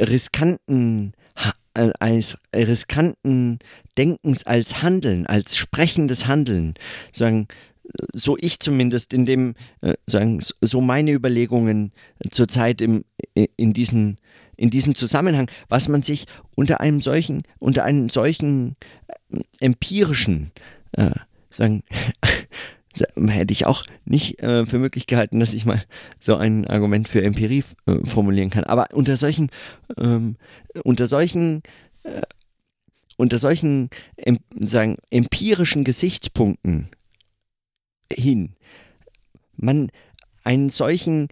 riskanten 0.00 1.14
äh, 1.14 1.23
eines 1.74 2.38
riskanten 2.54 3.58
Denkens 3.98 4.44
als 4.44 4.82
Handeln, 4.82 5.26
als 5.26 5.56
sprechendes 5.56 6.26
Handeln, 6.26 6.74
sagen, 7.12 7.48
so 8.12 8.36
ich 8.40 8.60
zumindest 8.60 9.12
in 9.12 9.26
dem, 9.26 9.54
äh, 9.82 9.94
sagen, 10.06 10.40
so 10.60 10.80
meine 10.80 11.12
Überlegungen 11.12 11.92
zurzeit 12.30 12.80
im, 12.80 13.04
in 13.34 13.72
diesen, 13.72 14.18
in 14.56 14.70
diesem 14.70 14.94
Zusammenhang, 14.94 15.50
was 15.68 15.88
man 15.88 16.02
sich 16.02 16.26
unter 16.56 16.80
einem 16.80 17.00
solchen, 17.00 17.42
unter 17.58 17.84
einem 17.84 18.08
solchen 18.08 18.76
äh, 19.30 19.40
empirischen, 19.60 20.50
äh, 20.92 21.10
sagen, 21.50 21.82
hätte 23.16 23.52
ich 23.52 23.66
auch 23.66 23.84
nicht 24.04 24.40
äh, 24.42 24.66
für 24.66 24.78
möglich 24.78 25.06
gehalten, 25.06 25.40
dass 25.40 25.54
ich 25.54 25.64
mal 25.64 25.82
so 26.20 26.36
ein 26.36 26.66
Argument 26.66 27.08
für 27.08 27.22
Empirie 27.22 27.64
äh, 27.86 28.04
formulieren 28.04 28.50
kann. 28.50 28.64
Aber 28.64 28.88
unter 28.92 29.16
solchen, 29.16 29.50
ähm, 29.96 30.36
unter 30.84 31.06
solchen, 31.06 31.62
äh, 32.04 32.22
unter 33.16 33.38
solchen 33.38 33.90
em, 34.16 34.38
sagen, 34.60 34.96
empirischen 35.10 35.84
Gesichtspunkten 35.84 36.88
hin, 38.12 38.54
man 39.56 39.90
einen 40.42 40.70
solchen 40.70 41.28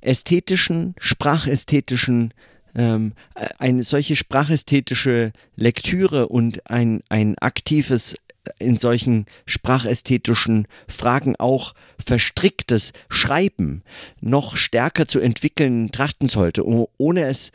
ästhetischen, 0.00 0.94
sprachästhetischen 0.98 2.32
ähm, 2.74 3.12
eine 3.58 3.84
solche 3.84 4.16
sprachästhetische 4.16 5.32
Lektüre 5.56 6.28
und 6.28 6.70
ein, 6.70 7.02
ein 7.08 7.36
aktives 7.38 8.16
in 8.58 8.76
solchen 8.76 9.26
sprachästhetischen 9.46 10.66
Fragen 10.88 11.36
auch 11.36 11.74
verstricktes 11.98 12.92
Schreiben 13.08 13.82
noch 14.20 14.56
stärker 14.56 15.06
zu 15.06 15.20
entwickeln 15.20 15.92
trachten 15.92 16.28
sollte, 16.28 16.64
ohne 16.66 17.24
es 17.24 17.52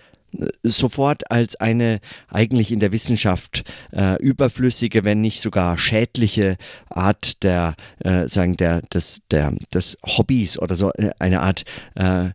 sofort 0.64 1.32
als 1.32 1.56
eine 1.56 2.00
eigentlich 2.28 2.72
in 2.72 2.80
der 2.80 2.92
Wissenschaft 2.92 3.64
äh, 3.92 4.22
überflüssige, 4.22 5.04
wenn 5.04 5.22
nicht 5.22 5.42
sogar 5.42 5.78
schädliche 5.78 6.58
Art 6.90 7.44
der, 7.44 7.76
äh, 8.00 8.28
sagen 8.28 8.58
der, 8.58 8.82
des, 8.82 9.28
der, 9.30 9.54
des 9.74 9.98
Hobbys 10.06 10.58
oder 10.60 10.76
so, 10.76 10.92
äh, 10.94 11.12
eine 11.20 11.42
Art 11.42 11.66
äh, 11.96 12.28
äh, 12.28 12.32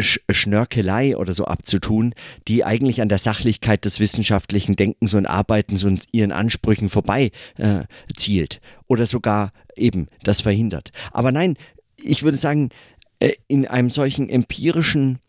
Sch 0.00 0.20
Schnörkelei 0.30 1.16
oder 1.16 1.34
so 1.34 1.44
abzutun, 1.44 2.14
die 2.48 2.64
eigentlich 2.64 3.00
an 3.00 3.08
der 3.08 3.18
Sachlichkeit 3.18 3.84
des 3.84 4.00
wissenschaftlichen 4.00 4.76
Denkens 4.76 5.14
und 5.14 5.26
Arbeitens 5.26 5.84
und 5.84 6.04
ihren 6.12 6.32
Ansprüchen 6.32 6.88
vorbei 6.88 7.30
äh, 7.56 7.82
zielt 8.16 8.60
oder 8.88 9.06
sogar 9.06 9.52
eben 9.76 10.08
das 10.24 10.40
verhindert. 10.40 10.92
Aber 11.12 11.32
nein, 11.32 11.56
ich 11.96 12.22
würde 12.22 12.36
sagen, 12.36 12.70
in 13.46 13.66
einem 13.66 13.90
solchen 13.90 14.28
empirischen 14.28 15.20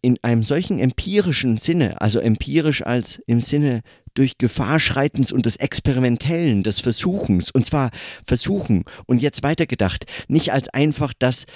in 0.00 0.18
einem 0.22 0.42
solchen 0.42 0.78
empirischen 0.78 1.56
Sinne, 1.56 2.00
also 2.00 2.20
empirisch 2.20 2.82
als 2.84 3.20
im 3.26 3.40
Sinne 3.40 3.82
durch 4.20 4.36
Gefahrschreitens 4.36 5.32
und 5.32 5.46
des 5.46 5.56
Experimentellen, 5.56 6.62
des 6.62 6.80
Versuchens. 6.80 7.50
Und 7.50 7.64
zwar 7.64 7.90
Versuchen 8.22 8.84
und 9.06 9.22
jetzt 9.22 9.42
weitergedacht, 9.42 10.04
nicht 10.28 10.52
als 10.52 10.68
einfach 10.68 11.14
das 11.18 11.46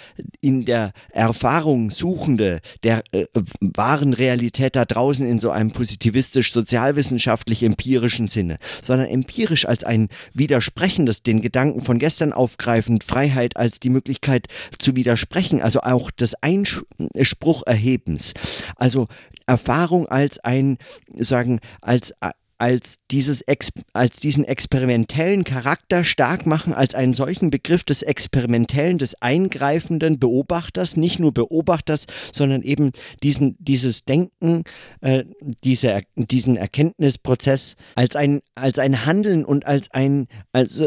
in 0.40 0.64
der 0.64 0.94
Erfahrung 1.10 1.90
Suchende 1.90 2.62
der 2.82 3.04
äh, 3.12 3.26
wahren 3.60 4.14
Realität 4.14 4.76
da 4.76 4.86
draußen 4.86 5.28
in 5.28 5.40
so 5.40 5.50
einem 5.50 5.72
positivistisch-sozialwissenschaftlich-empirischen 5.72 8.28
Sinne, 8.28 8.56
sondern 8.80 9.08
empirisch 9.08 9.68
als 9.68 9.84
ein 9.84 10.08
widersprechendes, 10.32 11.22
den 11.22 11.42
Gedanken 11.42 11.82
von 11.82 11.98
gestern 11.98 12.32
aufgreifend, 12.32 13.04
Freiheit 13.04 13.58
als 13.58 13.78
die 13.78 13.90
Möglichkeit 13.90 14.46
zu 14.78 14.96
widersprechen, 14.96 15.60
also 15.60 15.82
auch 15.82 16.10
des 16.10 16.34
Einsprucherhebens. 16.42 18.32
Also 18.76 19.06
Erfahrung 19.46 20.08
als 20.08 20.38
ein, 20.38 20.78
sagen, 21.14 21.60
als 21.82 22.14
als, 22.58 23.00
dieses 23.10 23.44
als 23.92 24.20
diesen 24.20 24.44
experimentellen 24.44 25.44
Charakter 25.44 26.04
stark 26.04 26.46
machen, 26.46 26.72
als 26.72 26.94
einen 26.94 27.12
solchen 27.12 27.50
Begriff 27.50 27.84
des 27.84 28.02
experimentellen, 28.02 28.98
des 28.98 29.20
eingreifenden 29.20 30.18
Beobachters, 30.18 30.96
nicht 30.96 31.18
nur 31.18 31.32
Beobachters, 31.32 32.06
sondern 32.32 32.62
eben 32.62 32.92
diesen, 33.22 33.56
dieses 33.58 34.04
Denken, 34.04 34.64
äh, 35.00 35.24
diese, 35.62 36.02
diesen 36.16 36.56
Erkenntnisprozess 36.56 37.76
als 37.94 38.16
ein, 38.16 38.40
als 38.54 38.78
ein 38.78 39.04
Handeln 39.06 39.44
und 39.44 39.66
als 39.66 39.90
ein, 39.90 40.28
als, 40.52 40.80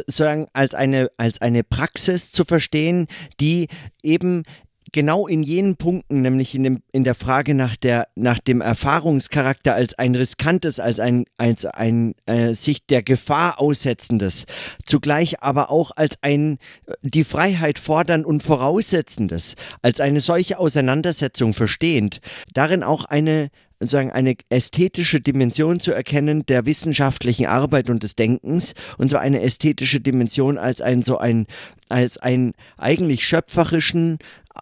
als 0.54 0.74
eine, 0.74 1.10
als 1.18 1.42
eine 1.42 1.64
Praxis 1.64 2.32
zu 2.32 2.46
verstehen, 2.46 3.08
die 3.40 3.68
eben 4.04 4.44
genau 4.92 5.28
in 5.28 5.44
jenen 5.44 5.78
Punkten, 5.78 6.22
nämlich 6.22 6.56
in, 6.56 6.64
dem, 6.64 6.84
in 6.92 7.04
der 7.04 7.16
Frage 7.16 7.54
nach, 7.54 7.76
der, 7.76 8.08
nach 8.16 8.40
dem 8.40 8.62
Erfahrungscharakter 8.62 9.74
als 9.74 9.98
ein 9.98 10.16
riskantes, 10.16 10.80
als 10.80 11.00
ein, 11.00 11.26
als 11.38 11.66
ein 11.66 12.16
äh, 12.26 12.54
sich 12.54 12.86
der 12.86 13.04
Gefahr 13.04 13.60
aussetzendes, 13.60 14.46
zugleich 14.86 15.42
aber 15.42 15.70
auch 15.70 15.92
als 15.96 16.18
ein 16.22 16.58
die 17.02 17.24
Freiheit 17.24 17.80
fordern 17.80 18.26
und 18.26 18.44
voraussetzendes, 18.44 19.56
als 19.82 20.00
eine 20.00 20.20
solche 20.20 20.60
Auseinandersetzung 20.60 21.54
verstehend, 21.54 22.22
darin 22.54 22.84
auch 22.84 23.06
eine 23.06 23.50
sagen, 23.80 24.12
eine 24.12 24.36
ästhetische 24.50 25.22
Dimension 25.22 25.80
zu 25.80 25.92
erkennen 25.92 26.46
der 26.46 26.66
wissenschaftlichen 26.66 27.46
Arbeit 27.46 27.90
und 27.90 28.04
des 28.04 28.16
Denkens, 28.16 28.74
und 28.98 29.10
zwar 29.10 29.22
eine 29.22 29.42
ästhetische 29.42 30.02
Dimension 30.02 30.58
als 30.58 30.82
ein 30.82 31.04
so 31.04 31.18
ein 31.18 31.46
als 31.90 32.18
ein 32.18 32.54
eigentlich 32.78 33.26
schöpferischen, 33.26 34.20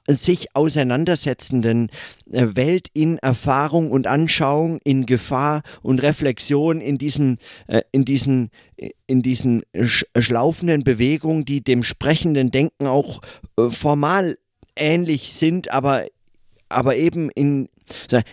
sich 0.07 0.55
auseinandersetzenden 0.55 1.89
äh, 2.31 2.48
Welt 2.55 2.88
in 2.93 3.17
Erfahrung 3.19 3.91
und 3.91 4.07
Anschauung, 4.07 4.79
in 4.84 5.05
Gefahr 5.05 5.63
und 5.81 6.01
Reflexion, 6.01 6.81
in 6.81 6.98
diesen, 6.98 7.38
äh, 7.67 7.81
in 7.91 8.05
diesen, 8.05 8.50
in 9.07 9.22
diesen 9.22 9.63
schlaufenden 10.17 10.84
Bewegungen, 10.84 11.45
die 11.45 11.63
dem 11.63 11.84
sprechenden 11.84 12.51
Denken 12.51 12.88
auch 12.88 13.22
äh, 13.57 13.69
formal 13.69 14.38
ähnlich 14.75 15.34
sind, 15.34 15.72
aber, 15.72 16.05
aber 16.69 16.98
eben 16.98 17.29
in, 17.31 17.69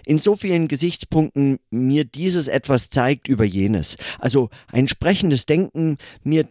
in 0.07 0.19
so 0.19 0.37
vielen 0.37 0.69
Gesichtspunkten 0.69 1.59
mir 1.71 2.05
dieses 2.05 2.49
etwas 2.49 2.91
zeigt 2.91 3.29
über 3.29 3.45
jenes. 3.45 3.97
Also 4.19 4.51
ein 4.71 4.89
sprechendes 4.89 5.47
Denken 5.47 5.99
mir 6.23 6.47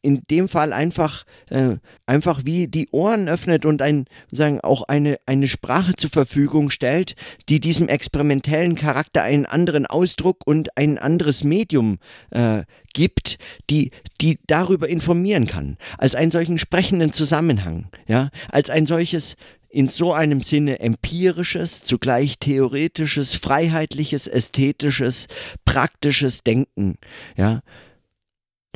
in 0.00 0.22
dem 0.30 0.48
Fall 0.48 0.72
einfach, 0.72 1.24
äh, 1.50 1.76
einfach 2.06 2.42
wie 2.44 2.68
die 2.68 2.88
Ohren 2.90 3.28
öffnet 3.28 3.66
und 3.66 3.82
ein, 3.82 4.06
sagen, 4.30 4.60
auch 4.60 4.82
eine, 4.84 5.18
eine 5.26 5.46
Sprache 5.46 5.94
zur 5.94 6.10
Verfügung 6.10 6.70
stellt, 6.70 7.14
die 7.48 7.60
diesem 7.60 7.88
experimentellen 7.88 8.76
Charakter 8.76 9.22
einen 9.22 9.44
anderen 9.44 9.84
Ausdruck 9.86 10.46
und 10.46 10.76
ein 10.78 10.98
anderes 10.98 11.44
Medium 11.44 11.98
äh, 12.30 12.62
gibt, 12.94 13.38
die, 13.68 13.90
die 14.20 14.38
darüber 14.46 14.88
informieren 14.88 15.46
kann, 15.46 15.76
als 15.98 16.14
einen 16.14 16.30
solchen 16.30 16.58
sprechenden 16.58 17.12
Zusammenhang, 17.12 17.88
ja, 18.06 18.30
als 18.50 18.70
ein 18.70 18.86
solches 18.86 19.36
in 19.68 19.88
so 19.88 20.12
einem 20.12 20.42
Sinne 20.42 20.80
empirisches, 20.80 21.82
zugleich 21.82 22.38
theoretisches, 22.38 23.34
freiheitliches, 23.34 24.26
ästhetisches, 24.26 25.28
praktisches 25.64 26.42
Denken, 26.42 26.98
ja, 27.36 27.62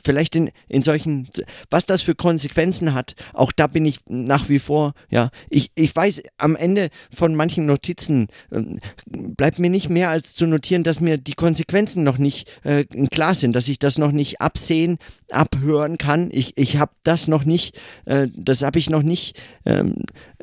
vielleicht 0.02 0.34
in, 0.36 0.50
in 0.68 0.82
solchen, 0.82 1.28
was 1.70 1.86
das 1.86 2.02
für 2.02 2.14
Konsequenzen 2.14 2.94
hat, 2.94 3.14
auch 3.34 3.52
da 3.52 3.66
bin 3.66 3.84
ich 3.84 4.00
nach 4.08 4.48
wie 4.48 4.58
vor, 4.58 4.94
ja, 5.10 5.30
ich, 5.50 5.70
ich 5.74 5.94
weiß, 5.94 6.22
am 6.38 6.56
Ende 6.56 6.90
von 7.10 7.34
manchen 7.34 7.66
Notizen 7.66 8.28
äh, 8.50 8.62
bleibt 9.06 9.58
mir 9.58 9.70
nicht 9.70 9.88
mehr 9.88 10.08
als 10.08 10.34
zu 10.34 10.46
notieren, 10.46 10.82
dass 10.82 11.00
mir 11.00 11.18
die 11.18 11.34
Konsequenzen 11.34 12.04
noch 12.04 12.18
nicht 12.18 12.50
äh, 12.64 12.84
klar 12.84 13.34
sind, 13.34 13.54
dass 13.54 13.68
ich 13.68 13.78
das 13.78 13.98
noch 13.98 14.12
nicht 14.12 14.40
absehen, 14.40 14.98
abhören 15.30 15.98
kann. 15.98 16.30
Ich, 16.32 16.56
ich 16.56 16.78
habe 16.78 16.92
das 17.04 17.28
noch 17.28 17.44
nicht, 17.44 17.78
äh, 18.06 18.28
das 18.34 18.62
habe 18.62 18.78
ich 18.78 18.90
noch 18.90 19.02
nicht, 19.02 19.38
ähm, 19.66 19.96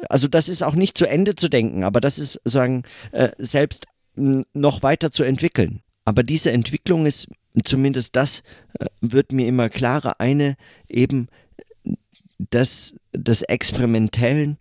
also 0.09 0.27
das 0.27 0.47
ist 0.47 0.61
auch 0.61 0.75
nicht 0.75 0.97
zu 0.97 1.05
Ende 1.05 1.35
zu 1.35 1.49
denken, 1.49 1.83
aber 1.83 2.01
das 2.01 2.19
ist 2.19 2.33
sozusagen 2.33 2.83
äh, 3.11 3.29
selbst 3.37 3.87
noch 4.15 4.83
weiter 4.83 5.11
zu 5.11 5.23
entwickeln. 5.23 5.81
Aber 6.03 6.23
diese 6.23 6.51
Entwicklung 6.51 7.05
ist 7.05 7.27
zumindest 7.63 8.15
das 8.15 8.43
äh, 8.79 8.85
wird 9.01 9.31
mir 9.31 9.47
immer 9.47 9.69
klarer, 9.69 10.19
eine 10.19 10.55
eben 10.87 11.27
das, 12.37 12.95
des 13.13 13.41
experimentellen, 13.41 14.57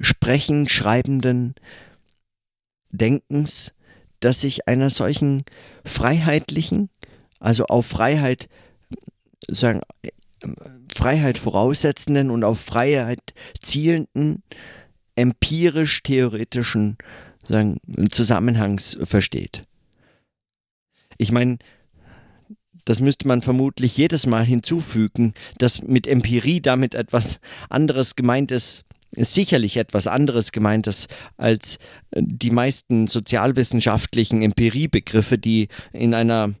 Sprechen, 0.00 0.68
Schreibenden 0.68 1.54
Denkens, 2.90 3.74
dass 4.20 4.40
sich 4.40 4.68
einer 4.68 4.90
solchen 4.90 5.44
freiheitlichen, 5.84 6.88
also 7.38 7.66
auf 7.66 7.86
Freiheit, 7.86 8.48
sagen, 9.48 9.82
Freiheit 10.92 11.38
voraussetzenden 11.38 12.30
und 12.30 12.44
auf 12.44 12.60
Freiheit 12.60 13.34
zielenden, 13.60 14.42
empirisch-theoretischen 15.16 16.96
Zusammenhangs 18.10 18.98
versteht. 19.02 19.64
Ich 21.16 21.32
meine, 21.32 21.58
das 22.88 23.00
müsste 23.00 23.28
man 23.28 23.42
vermutlich 23.42 23.98
jedes 23.98 24.24
Mal 24.24 24.46
hinzufügen, 24.46 25.34
dass 25.58 25.82
mit 25.82 26.06
Empirie 26.06 26.62
damit 26.62 26.94
etwas 26.94 27.38
anderes 27.68 28.16
gemeint 28.16 28.50
ist, 28.50 28.84
sicherlich 29.14 29.76
etwas 29.76 30.06
anderes 30.06 30.52
gemeint 30.52 30.86
ist 30.86 31.14
als 31.36 31.78
die 32.16 32.50
meisten 32.50 33.06
sozialwissenschaftlichen 33.06 34.40
Empiriebegriffe, 34.40 35.36
die 35.36 35.68
in 35.92 36.14
einer 36.14 36.54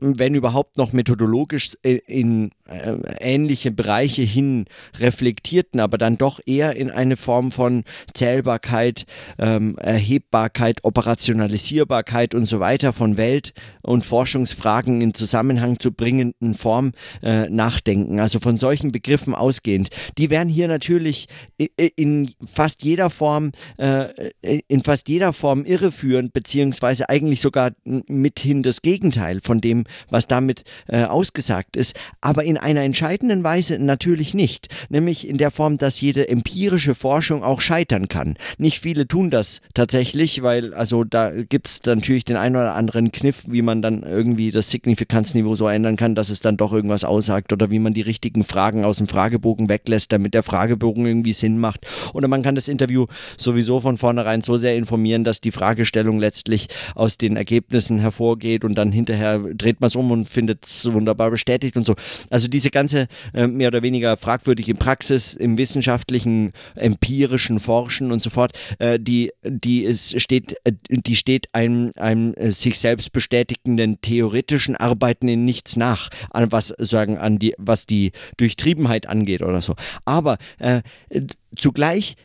wenn 0.00 0.34
überhaupt 0.34 0.76
noch 0.76 0.92
methodologisch 0.92 1.76
in 1.82 2.50
äh, 2.70 2.96
ähnliche 3.18 3.72
Bereiche 3.72 4.22
hin 4.22 4.66
reflektierten, 4.98 5.80
aber 5.80 5.98
dann 5.98 6.18
doch 6.18 6.38
eher 6.46 6.76
in 6.76 6.90
eine 6.90 7.16
Form 7.16 7.50
von 7.50 7.82
Zählbarkeit, 8.14 9.06
ähm, 9.38 9.76
Erhebbarkeit, 9.78 10.84
Operationalisierbarkeit 10.84 12.34
und 12.34 12.44
so 12.44 12.60
weiter 12.60 12.92
von 12.92 13.16
Welt- 13.16 13.54
und 13.82 14.04
Forschungsfragen 14.04 15.00
in 15.00 15.14
Zusammenhang 15.14 15.80
zu 15.80 15.90
bringenden 15.92 16.54
Form 16.54 16.92
äh, 17.22 17.48
nachdenken. 17.48 18.20
Also 18.20 18.38
von 18.38 18.56
solchen 18.56 18.92
Begriffen 18.92 19.34
ausgehend. 19.34 19.90
Die 20.16 20.30
werden 20.30 20.48
hier 20.48 20.68
natürlich 20.68 21.26
in 21.96 22.30
fast 22.44 22.84
jeder 22.84 23.10
Form, 23.10 23.50
äh, 23.78 24.30
in 24.68 24.82
fast 24.82 25.08
jeder 25.08 25.32
Form 25.32 25.64
irreführend, 25.64 26.32
beziehungsweise 26.32 27.08
eigentlich 27.08 27.40
sogar 27.40 27.72
mithin 27.84 28.62
das 28.62 28.82
Gegenteil 28.82 29.39
von 29.40 29.60
dem, 29.60 29.84
was 30.08 30.26
damit 30.26 30.64
äh, 30.88 31.04
ausgesagt 31.04 31.76
ist. 31.76 31.98
Aber 32.20 32.44
in 32.44 32.56
einer 32.56 32.82
entscheidenden 32.82 33.44
Weise 33.44 33.78
natürlich 33.78 34.34
nicht, 34.34 34.68
nämlich 34.88 35.28
in 35.28 35.38
der 35.38 35.50
Form, 35.50 35.78
dass 35.78 36.00
jede 36.00 36.28
empirische 36.28 36.94
Forschung 36.94 37.42
auch 37.42 37.60
scheitern 37.60 38.08
kann. 38.08 38.36
Nicht 38.58 38.80
viele 38.80 39.06
tun 39.06 39.30
das 39.30 39.60
tatsächlich, 39.74 40.42
weil 40.42 40.74
also 40.74 41.04
da 41.04 41.30
gibt 41.30 41.68
es 41.68 41.82
natürlich 41.84 42.24
den 42.24 42.36
einen 42.36 42.56
oder 42.56 42.74
anderen 42.74 43.12
Kniff, 43.12 43.44
wie 43.48 43.62
man 43.62 43.82
dann 43.82 44.02
irgendwie 44.02 44.50
das 44.50 44.70
Signifikanzniveau 44.70 45.54
so 45.54 45.68
ändern 45.68 45.96
kann, 45.96 46.14
dass 46.14 46.30
es 46.30 46.40
dann 46.40 46.56
doch 46.56 46.72
irgendwas 46.72 47.04
aussagt 47.04 47.52
oder 47.52 47.70
wie 47.70 47.78
man 47.78 47.94
die 47.94 48.00
richtigen 48.00 48.44
Fragen 48.44 48.84
aus 48.84 48.98
dem 48.98 49.06
Fragebogen 49.06 49.68
weglässt, 49.68 50.12
damit 50.12 50.34
der 50.34 50.42
Fragebogen 50.42 51.06
irgendwie 51.06 51.32
Sinn 51.32 51.58
macht. 51.58 51.86
Oder 52.14 52.28
man 52.28 52.42
kann 52.42 52.54
das 52.54 52.68
Interview 52.68 53.06
sowieso 53.36 53.80
von 53.80 53.98
vornherein 53.98 54.42
so 54.42 54.56
sehr 54.56 54.76
informieren, 54.76 55.24
dass 55.24 55.40
die 55.40 55.50
Fragestellung 55.50 56.18
letztlich 56.18 56.68
aus 56.94 57.18
den 57.18 57.36
Ergebnissen 57.36 57.98
hervorgeht 57.98 58.64
und 58.64 58.74
dann 58.74 58.92
hinterher 58.92 59.29
dreht 59.38 59.80
man 59.80 59.88
es 59.88 59.96
um 59.96 60.10
und 60.10 60.28
findet 60.28 60.66
es 60.66 60.92
wunderbar 60.92 61.30
bestätigt 61.30 61.76
und 61.76 61.86
so. 61.86 61.94
Also 62.30 62.48
diese 62.48 62.70
ganze 62.70 63.08
äh, 63.34 63.46
mehr 63.46 63.68
oder 63.68 63.82
weniger 63.82 64.16
fragwürdige 64.16 64.74
Praxis 64.74 65.34
im 65.34 65.58
wissenschaftlichen, 65.58 66.52
empirischen 66.74 67.60
Forschen 67.60 68.12
und 68.12 68.20
so 68.20 68.30
fort, 68.30 68.52
äh, 68.78 68.98
die, 68.98 69.32
die 69.44 69.84
es 69.84 70.20
steht, 70.20 70.56
äh, 70.64 70.72
die 70.88 71.16
steht 71.16 71.48
einem, 71.52 71.90
einem 71.96 72.34
äh, 72.34 72.50
sich 72.50 72.78
selbst 72.78 73.12
bestätigenden 73.12 74.00
theoretischen 74.00 74.76
Arbeiten 74.76 75.28
in 75.28 75.44
nichts 75.44 75.76
nach, 75.76 76.08
an 76.30 76.52
was 76.52 76.74
sagen, 76.78 77.18
an 77.18 77.38
die, 77.38 77.54
was 77.58 77.86
die 77.86 78.12
Durchtriebenheit 78.36 79.06
angeht 79.06 79.42
oder 79.42 79.60
so. 79.60 79.74
Aber 80.04 80.38
äh, 80.58 80.82
zugleich 81.56 82.16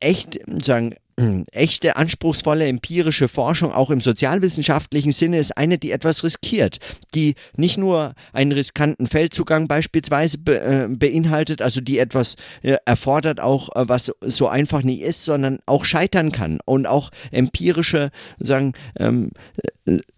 echt 0.00 0.38
sagen 0.62 0.94
echte, 1.52 1.96
anspruchsvolle 1.96 2.66
empirische 2.66 3.28
Forschung 3.28 3.72
auch 3.72 3.90
im 3.90 4.00
sozialwissenschaftlichen 4.00 5.12
Sinne 5.12 5.38
ist 5.38 5.56
eine, 5.56 5.78
die 5.78 5.90
etwas 5.90 6.24
riskiert, 6.24 6.78
die 7.14 7.34
nicht 7.56 7.78
nur 7.78 8.14
einen 8.32 8.52
riskanten 8.52 9.06
Feldzugang 9.06 9.68
beispielsweise 9.68 10.38
be, 10.38 10.60
äh, 10.60 10.88
beinhaltet, 10.88 11.62
also 11.62 11.80
die 11.80 11.98
etwas 11.98 12.36
äh, 12.62 12.76
erfordert 12.84 13.40
auch, 13.40 13.74
äh, 13.74 13.88
was 13.88 14.12
so 14.20 14.48
einfach 14.48 14.82
nicht 14.82 15.02
ist, 15.02 15.24
sondern 15.24 15.58
auch 15.66 15.84
scheitern 15.84 16.32
kann 16.32 16.58
und 16.64 16.86
auch 16.86 17.10
empirische, 17.30 18.10
sagen, 18.38 18.74
ähm, 18.98 19.30
äh, 19.56 19.68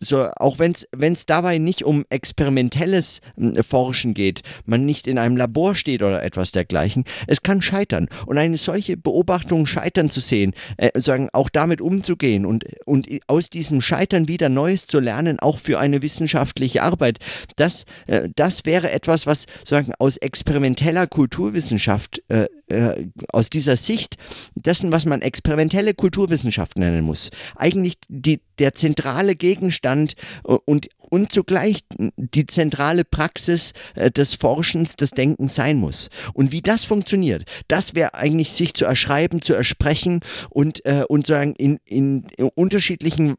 so, 0.01 0.29
auch 0.37 0.59
wenn 0.59 0.73
es 0.73 1.27
dabei 1.27 1.59
nicht 1.59 1.85
um 1.85 2.05
experimentelles 2.11 3.21
äh, 3.37 3.63
Forschen 3.63 4.15
geht, 4.15 4.43
man 4.65 4.85
nicht 4.85 5.07
in 5.07 5.19
einem 5.19 5.37
Labor 5.37 5.75
steht 5.75 6.03
oder 6.03 6.23
etwas 6.23 6.53
dergleichen, 6.53 7.05
es 7.27 7.43
kann 7.43 7.63
scheitern. 7.63 8.09
Und 8.27 8.39
eine 8.39 8.57
solche 8.57 8.97
Beobachtung 8.97 9.67
scheitern 9.67 10.11
zu 10.11 10.21
sehen, 10.21 10.55
äh, 10.77 10.99
sagen, 11.01 11.29
auch 11.33 11.49
damit 11.49 11.81
umzugehen 11.81 12.47
und, 12.47 12.65
und 12.87 13.09
aus 13.27 13.51
diesem 13.51 13.81
Scheitern 13.81 14.29
wieder 14.29 14.49
Neues 14.49 14.87
zu 14.87 14.99
lernen, 15.01 15.39
auch 15.39 15.59
für 15.59 15.79
eine 15.79 16.03
wissenschaftliche 16.03 16.83
Arbeit, 16.83 17.19
das, 17.57 17.85
äh, 18.07 18.29
das 18.35 18.65
wäre 18.65 18.91
etwas, 18.91 19.27
was 19.27 19.47
sagen, 19.65 19.93
aus 19.99 20.17
experimenteller 20.17 21.07
Kulturwissenschaft, 21.07 22.23
äh, 22.29 22.49
äh, 22.69 23.07
aus 23.33 23.51
dieser 23.51 23.77
Sicht 23.77 24.17
dessen, 24.55 24.93
was 24.93 25.07
man 25.07 25.23
experimentelle 25.23 25.95
Kulturwissenschaft 25.95 26.79
nennen 26.79 27.05
muss, 27.05 27.31
eigentlich 27.57 27.95
die, 28.09 28.41
der 28.59 28.75
zentrale 28.75 29.37
Gegenstand 29.37 29.60
äh, 29.61 30.53
und, 30.65 30.89
und 30.99 31.33
zugleich 31.33 31.81
die 32.17 32.47
zentrale 32.47 33.05
Praxis 33.05 33.73
äh, 33.95 34.11
des 34.11 34.35
Forschens, 34.35 34.97
des 34.97 35.11
Denkens 35.13 35.55
sein 35.55 35.77
muss. 35.77 36.11
Und 36.35 36.53
wie 36.53 36.63
das 36.63 36.85
funktioniert, 36.85 37.45
das 37.69 37.95
wäre 37.95 38.15
eigentlich 38.15 38.53
sich 38.53 38.75
zu 38.75 38.85
erschreiben, 38.85 39.43
zu 39.43 39.55
ersprechen 39.55 40.21
und, 40.49 40.85
äh, 40.85 41.05
und 41.09 41.27
sagen 41.27 41.55
in, 41.57 41.79
in 41.85 42.25
unterschiedlichen 42.55 43.37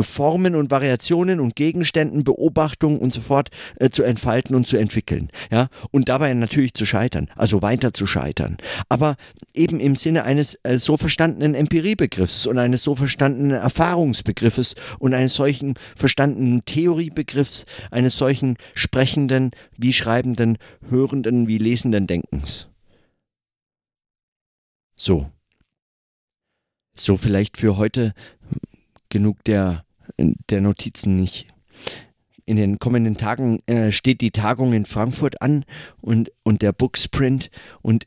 Formen 0.00 0.54
und 0.54 0.70
Variationen 0.70 1.40
und 1.40 1.56
Gegenständen, 1.56 2.24
Beobachtungen 2.24 2.98
und 2.98 3.12
so 3.12 3.20
fort 3.20 3.50
äh, 3.76 3.90
zu 3.90 4.02
entfalten 4.02 4.56
und 4.56 4.66
zu 4.66 4.76
entwickeln. 4.76 5.30
Ja? 5.50 5.68
Und 5.90 6.08
dabei 6.08 6.32
natürlich 6.34 6.74
zu 6.74 6.86
scheitern, 6.86 7.28
also 7.36 7.62
weiter 7.62 7.92
zu 7.92 8.06
scheitern. 8.06 8.56
Aber 8.88 9.16
eben 9.54 9.80
im 9.80 9.96
Sinne 9.96 10.24
eines 10.24 10.58
äh, 10.64 10.78
so 10.78 10.96
verstandenen 10.96 11.54
Empiriebegriffs 11.54 12.46
und 12.46 12.58
eines 12.58 12.82
so 12.82 12.94
verstandenen 12.94 13.52
Erfahrungsbegriffes 13.52 14.74
und 14.98 15.14
eines 15.14 15.34
solchen 15.34 15.74
verstandenen 15.96 16.64
Theoriebegriffs, 16.64 17.66
eines 17.90 18.16
solchen 18.18 18.56
sprechenden, 18.74 19.52
wie 19.76 19.92
schreibenden, 19.92 20.58
hörenden, 20.88 21.46
wie 21.46 21.58
lesenden 21.58 22.06
Denkens. 22.06 22.68
So. 24.96 25.30
So 26.96 27.16
vielleicht 27.16 27.56
für 27.56 27.76
heute 27.76 28.14
genug 29.14 29.44
der, 29.44 29.84
der 30.18 30.60
Notizen 30.60 31.16
nicht. 31.16 31.46
In 32.44 32.56
den 32.56 32.78
kommenden 32.78 33.16
Tagen 33.16 33.60
äh, 33.66 33.92
steht 33.92 34.20
die 34.20 34.32
Tagung 34.32 34.74
in 34.74 34.84
Frankfurt 34.84 35.40
an 35.40 35.64
und, 36.02 36.30
und 36.42 36.60
der 36.60 36.72
Booksprint 36.72 37.48
und 37.80 38.06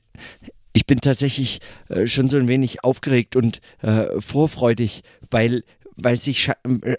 ich 0.74 0.86
bin 0.86 1.00
tatsächlich 1.00 1.60
äh, 1.90 2.06
schon 2.06 2.30
so 2.30 2.38
ein 2.38 2.48
wenig 2.48 2.84
aufgeregt 2.84 3.36
und 3.36 3.62
äh, 3.82 4.20
vorfreudig, 4.20 5.02
weil 5.32 5.64
weil 5.98 6.16
sich, 6.16 6.52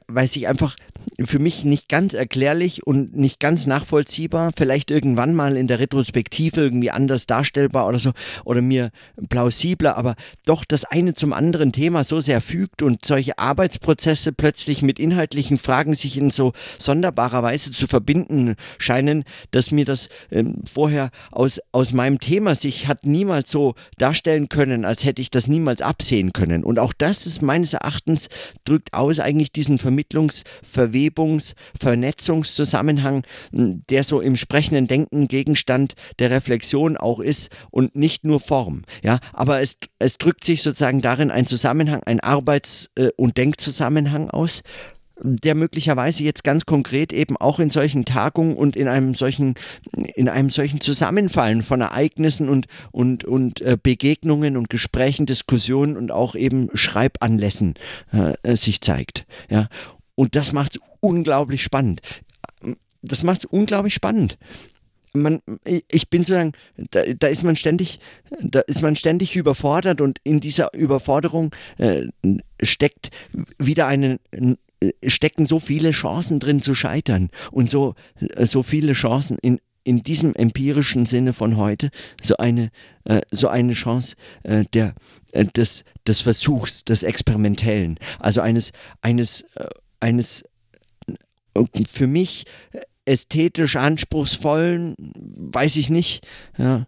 weil 0.09 0.27
sich 0.27 0.49
einfach 0.49 0.77
für 1.25 1.39
mich 1.39 1.65
nicht 1.65 1.89
ganz 1.89 2.15
erklärlich 2.15 2.87
und 2.87 3.17
nicht 3.17 3.39
ganz 3.41 3.67
nachvollziehbar, 3.67 4.51
vielleicht 4.57 4.91
irgendwann 4.91 5.35
mal 5.35 5.57
in 5.57 5.69
der 5.69 5.79
Retrospektive 5.79 6.61
irgendwie 6.61 6.91
anders 6.91 7.27
darstellbar 7.27 7.87
oder 7.87 7.99
so, 7.99 8.13
oder 8.45 8.61
mir 8.61 8.91
plausibler, 9.29 9.97
aber 9.97 10.17
doch 10.45 10.65
das 10.65 10.85
eine 10.85 11.15
zum 11.15 11.33
anderen 11.33 11.73
Thema 11.73 12.03
so 12.05 12.21
sehr 12.21 12.41
fügt 12.41 12.83
und 12.83 13.05
solche 13.05 13.39
Arbeitsprozesse 13.39 14.33
plötzlich 14.33 14.83
mit 14.83 14.99
inhaltlichen 14.99 15.59
Fragen 15.59 15.95
sich 15.95 16.19
in 16.19 16.31
so 16.31 16.53
sonderbarer 16.79 17.43
Weise 17.43 17.71
zu 17.71 17.87
verbinden 17.87 18.57
scheinen, 18.79 19.25
dass 19.53 19.71
mir 19.71 19.85
das 19.85 20.09
ähm, 20.31 20.63
vorher 20.67 21.11
aus, 21.31 21.61
aus 21.73 21.93
meinem 21.93 22.19
Thema 22.19 22.55
sich 22.55 22.89
hat 22.89 23.07
niemals 23.07 23.51
so 23.51 23.75
darstellen 23.97 24.49
können, 24.49 24.85
als 24.85 25.05
hätte 25.05 25.23
ich 25.23 25.31
das 25.31 25.47
niemals 25.47 25.83
absehen 25.83 26.33
können. 26.33 26.65
Und 26.65 26.79
auch 26.79 26.93
das 26.93 27.27
ist 27.27 27.43
meines 27.43 27.73
Erachtens 27.73 28.29
drückt 28.65 28.88
aus 28.93 29.21
eigentlich 29.21 29.53
diesen 29.53 29.79
Vermittlungs-, 29.79 30.45
Verwebungs-, 30.63 31.55
Vernetzungszusammenhang, 31.79 33.25
der 33.53 34.05
so 34.05 34.21
im 34.21 34.37
sprechenden 34.37 34.87
Denken 34.87 35.29
Gegenstand 35.29 35.95
der 36.19 36.31
Reflexion 36.31 36.97
auch 36.97 37.21
ist 37.21 37.51
und 37.71 37.97
nicht 37.97 38.25
nur 38.25 38.41
Form. 38.41 38.83
Ja, 39.03 39.19
aber 39.33 39.61
es, 39.61 39.79
es 39.99 40.19
drückt 40.19 40.45
sich 40.45 40.63
sozusagen 40.63 41.01
darin 41.01 41.31
ein 41.31 41.47
Zusammenhang, 41.47 42.03
ein 42.05 42.21
Arbeits- 42.21 42.91
äh, 42.97 43.11
und 43.17 43.37
Denkzusammenhang 43.37 44.31
aus, 44.31 44.63
der 45.21 45.55
möglicherweise 45.55 46.25
jetzt 46.25 46.45
ganz 46.45 46.67
konkret 46.67 47.13
eben 47.13 47.37
auch 47.37 47.59
in 47.59 47.71
solchen 47.71 48.05
Tagungen 48.05 48.57
und 48.57 48.77
in 48.77 48.89
einem 48.89 49.15
solchen, 49.15 49.55
in 50.15 50.29
einem 50.29 50.51
solchen 50.51 50.81
Zusammenfallen 50.81 51.63
von 51.63 51.81
Ereignissen 51.81 52.49
und, 52.49 52.67
und, 52.93 53.25
und 53.25 53.61
äh, 53.61 53.77
Begegnungen 53.81 54.57
und 54.57 54.71
Gesprächen, 54.71 55.27
Diskussionen 55.27 55.97
und 55.97 56.11
auch 56.11 56.35
eben 56.35 56.71
Schreibanlässen 56.75 57.75
äh, 58.13 58.57
sich 58.57 58.81
zeigt. 58.81 59.27
Ja. 59.49 59.69
Und 60.15 60.37
das 60.37 60.53
macht 60.53 60.77
es 60.77 60.81
unglaublich 61.01 61.63
spannend. 61.63 62.01
Das 63.03 63.23
macht 63.25 63.41
es 63.41 63.45
unglaublich 63.45 63.95
spannend 63.95 64.39
man, 65.15 65.41
ich 65.65 66.11
bin 66.11 66.23
sozusagen, 66.23 66.53
da, 66.91 67.03
da, 67.03 67.29
ist 67.29 67.43
man 67.43 67.57
ständig, 67.57 68.01
da 68.41 68.61
ist 68.61 68.83
man 68.83 68.97
ständig 68.97 69.37
überfordert 69.37 70.01
und 70.01 70.19
in 70.25 70.41
dieser 70.41 70.75
Überforderung 70.75 71.55
äh, 71.79 72.07
steckt 72.63 73.11
wieder 73.59 73.87
eine 73.87 74.21
äh, 74.31 74.55
stecken 75.07 75.47
so 75.47 75.59
viele 75.59 75.91
Chancen 75.91 76.41
drin 76.41 76.63
zu 76.63 76.75
scheitern 76.75 77.31
und 77.51 77.71
so, 77.71 77.95
äh, 78.21 78.47
so 78.47 78.63
viele 78.63 78.93
Chancen 78.93 79.39
in, 79.41 79.61
in 79.85 80.03
diesem 80.03 80.35
empirischen 80.35 81.07
Sinne 81.07 81.33
von 81.33 81.57
heute, 81.57 81.91
so 82.23 82.37
eine, 82.37 82.71
äh, 83.05 83.21
so 83.31 83.49
eine 83.49 83.73
Chance 83.73 84.17
äh, 84.43 84.65
der, 84.73 84.95
äh, 85.33 85.45
des, 85.45 85.85
des 86.07 86.21
Versuchs, 86.21 86.85
des 86.85 87.03
Experimentellen, 87.03 87.99
also 88.19 88.41
eines, 88.41 88.73
eines, 89.01 89.43
äh, 89.57 89.67
eines 90.01 90.45
für 91.89 92.07
mich 92.07 92.45
ästhetisch 93.05 93.77
anspruchsvollen, 93.77 94.95
weiß 94.99 95.77
ich 95.77 95.91
nicht, 95.91 96.25
ja, 96.57 96.87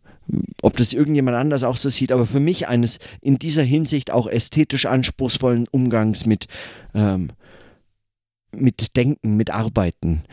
ob 0.62 0.76
das 0.76 0.92
irgendjemand 0.92 1.37
anders 1.37 1.64
auch 1.64 1.76
so 1.76 1.88
sieht, 1.88 2.12
aber 2.12 2.26
für 2.26 2.38
mich 2.38 2.68
eines 2.68 2.98
in 3.20 3.38
dieser 3.38 3.62
Hinsicht 3.62 4.12
auch 4.12 4.29
ästhetisch 4.29 4.87
anspruchsvollen 4.87 5.66
Umgangs 5.70 6.26
mit, 6.26 6.46
ähm, 6.94 7.31
mit 8.52 8.96
Denken, 8.96 9.36
mit 9.36 9.50
Arbeiten 9.50 10.24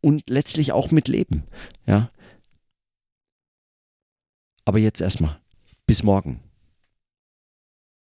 und 0.00 0.28
letztlich 0.28 0.72
auch 0.72 0.90
mit 0.90 1.08
Leben. 1.08 1.44
Ja. 1.86 2.10
Aber 4.64 4.78
jetzt 4.78 5.00
erstmal. 5.00 5.40
Bis 5.86 6.02
morgen. 6.02 6.40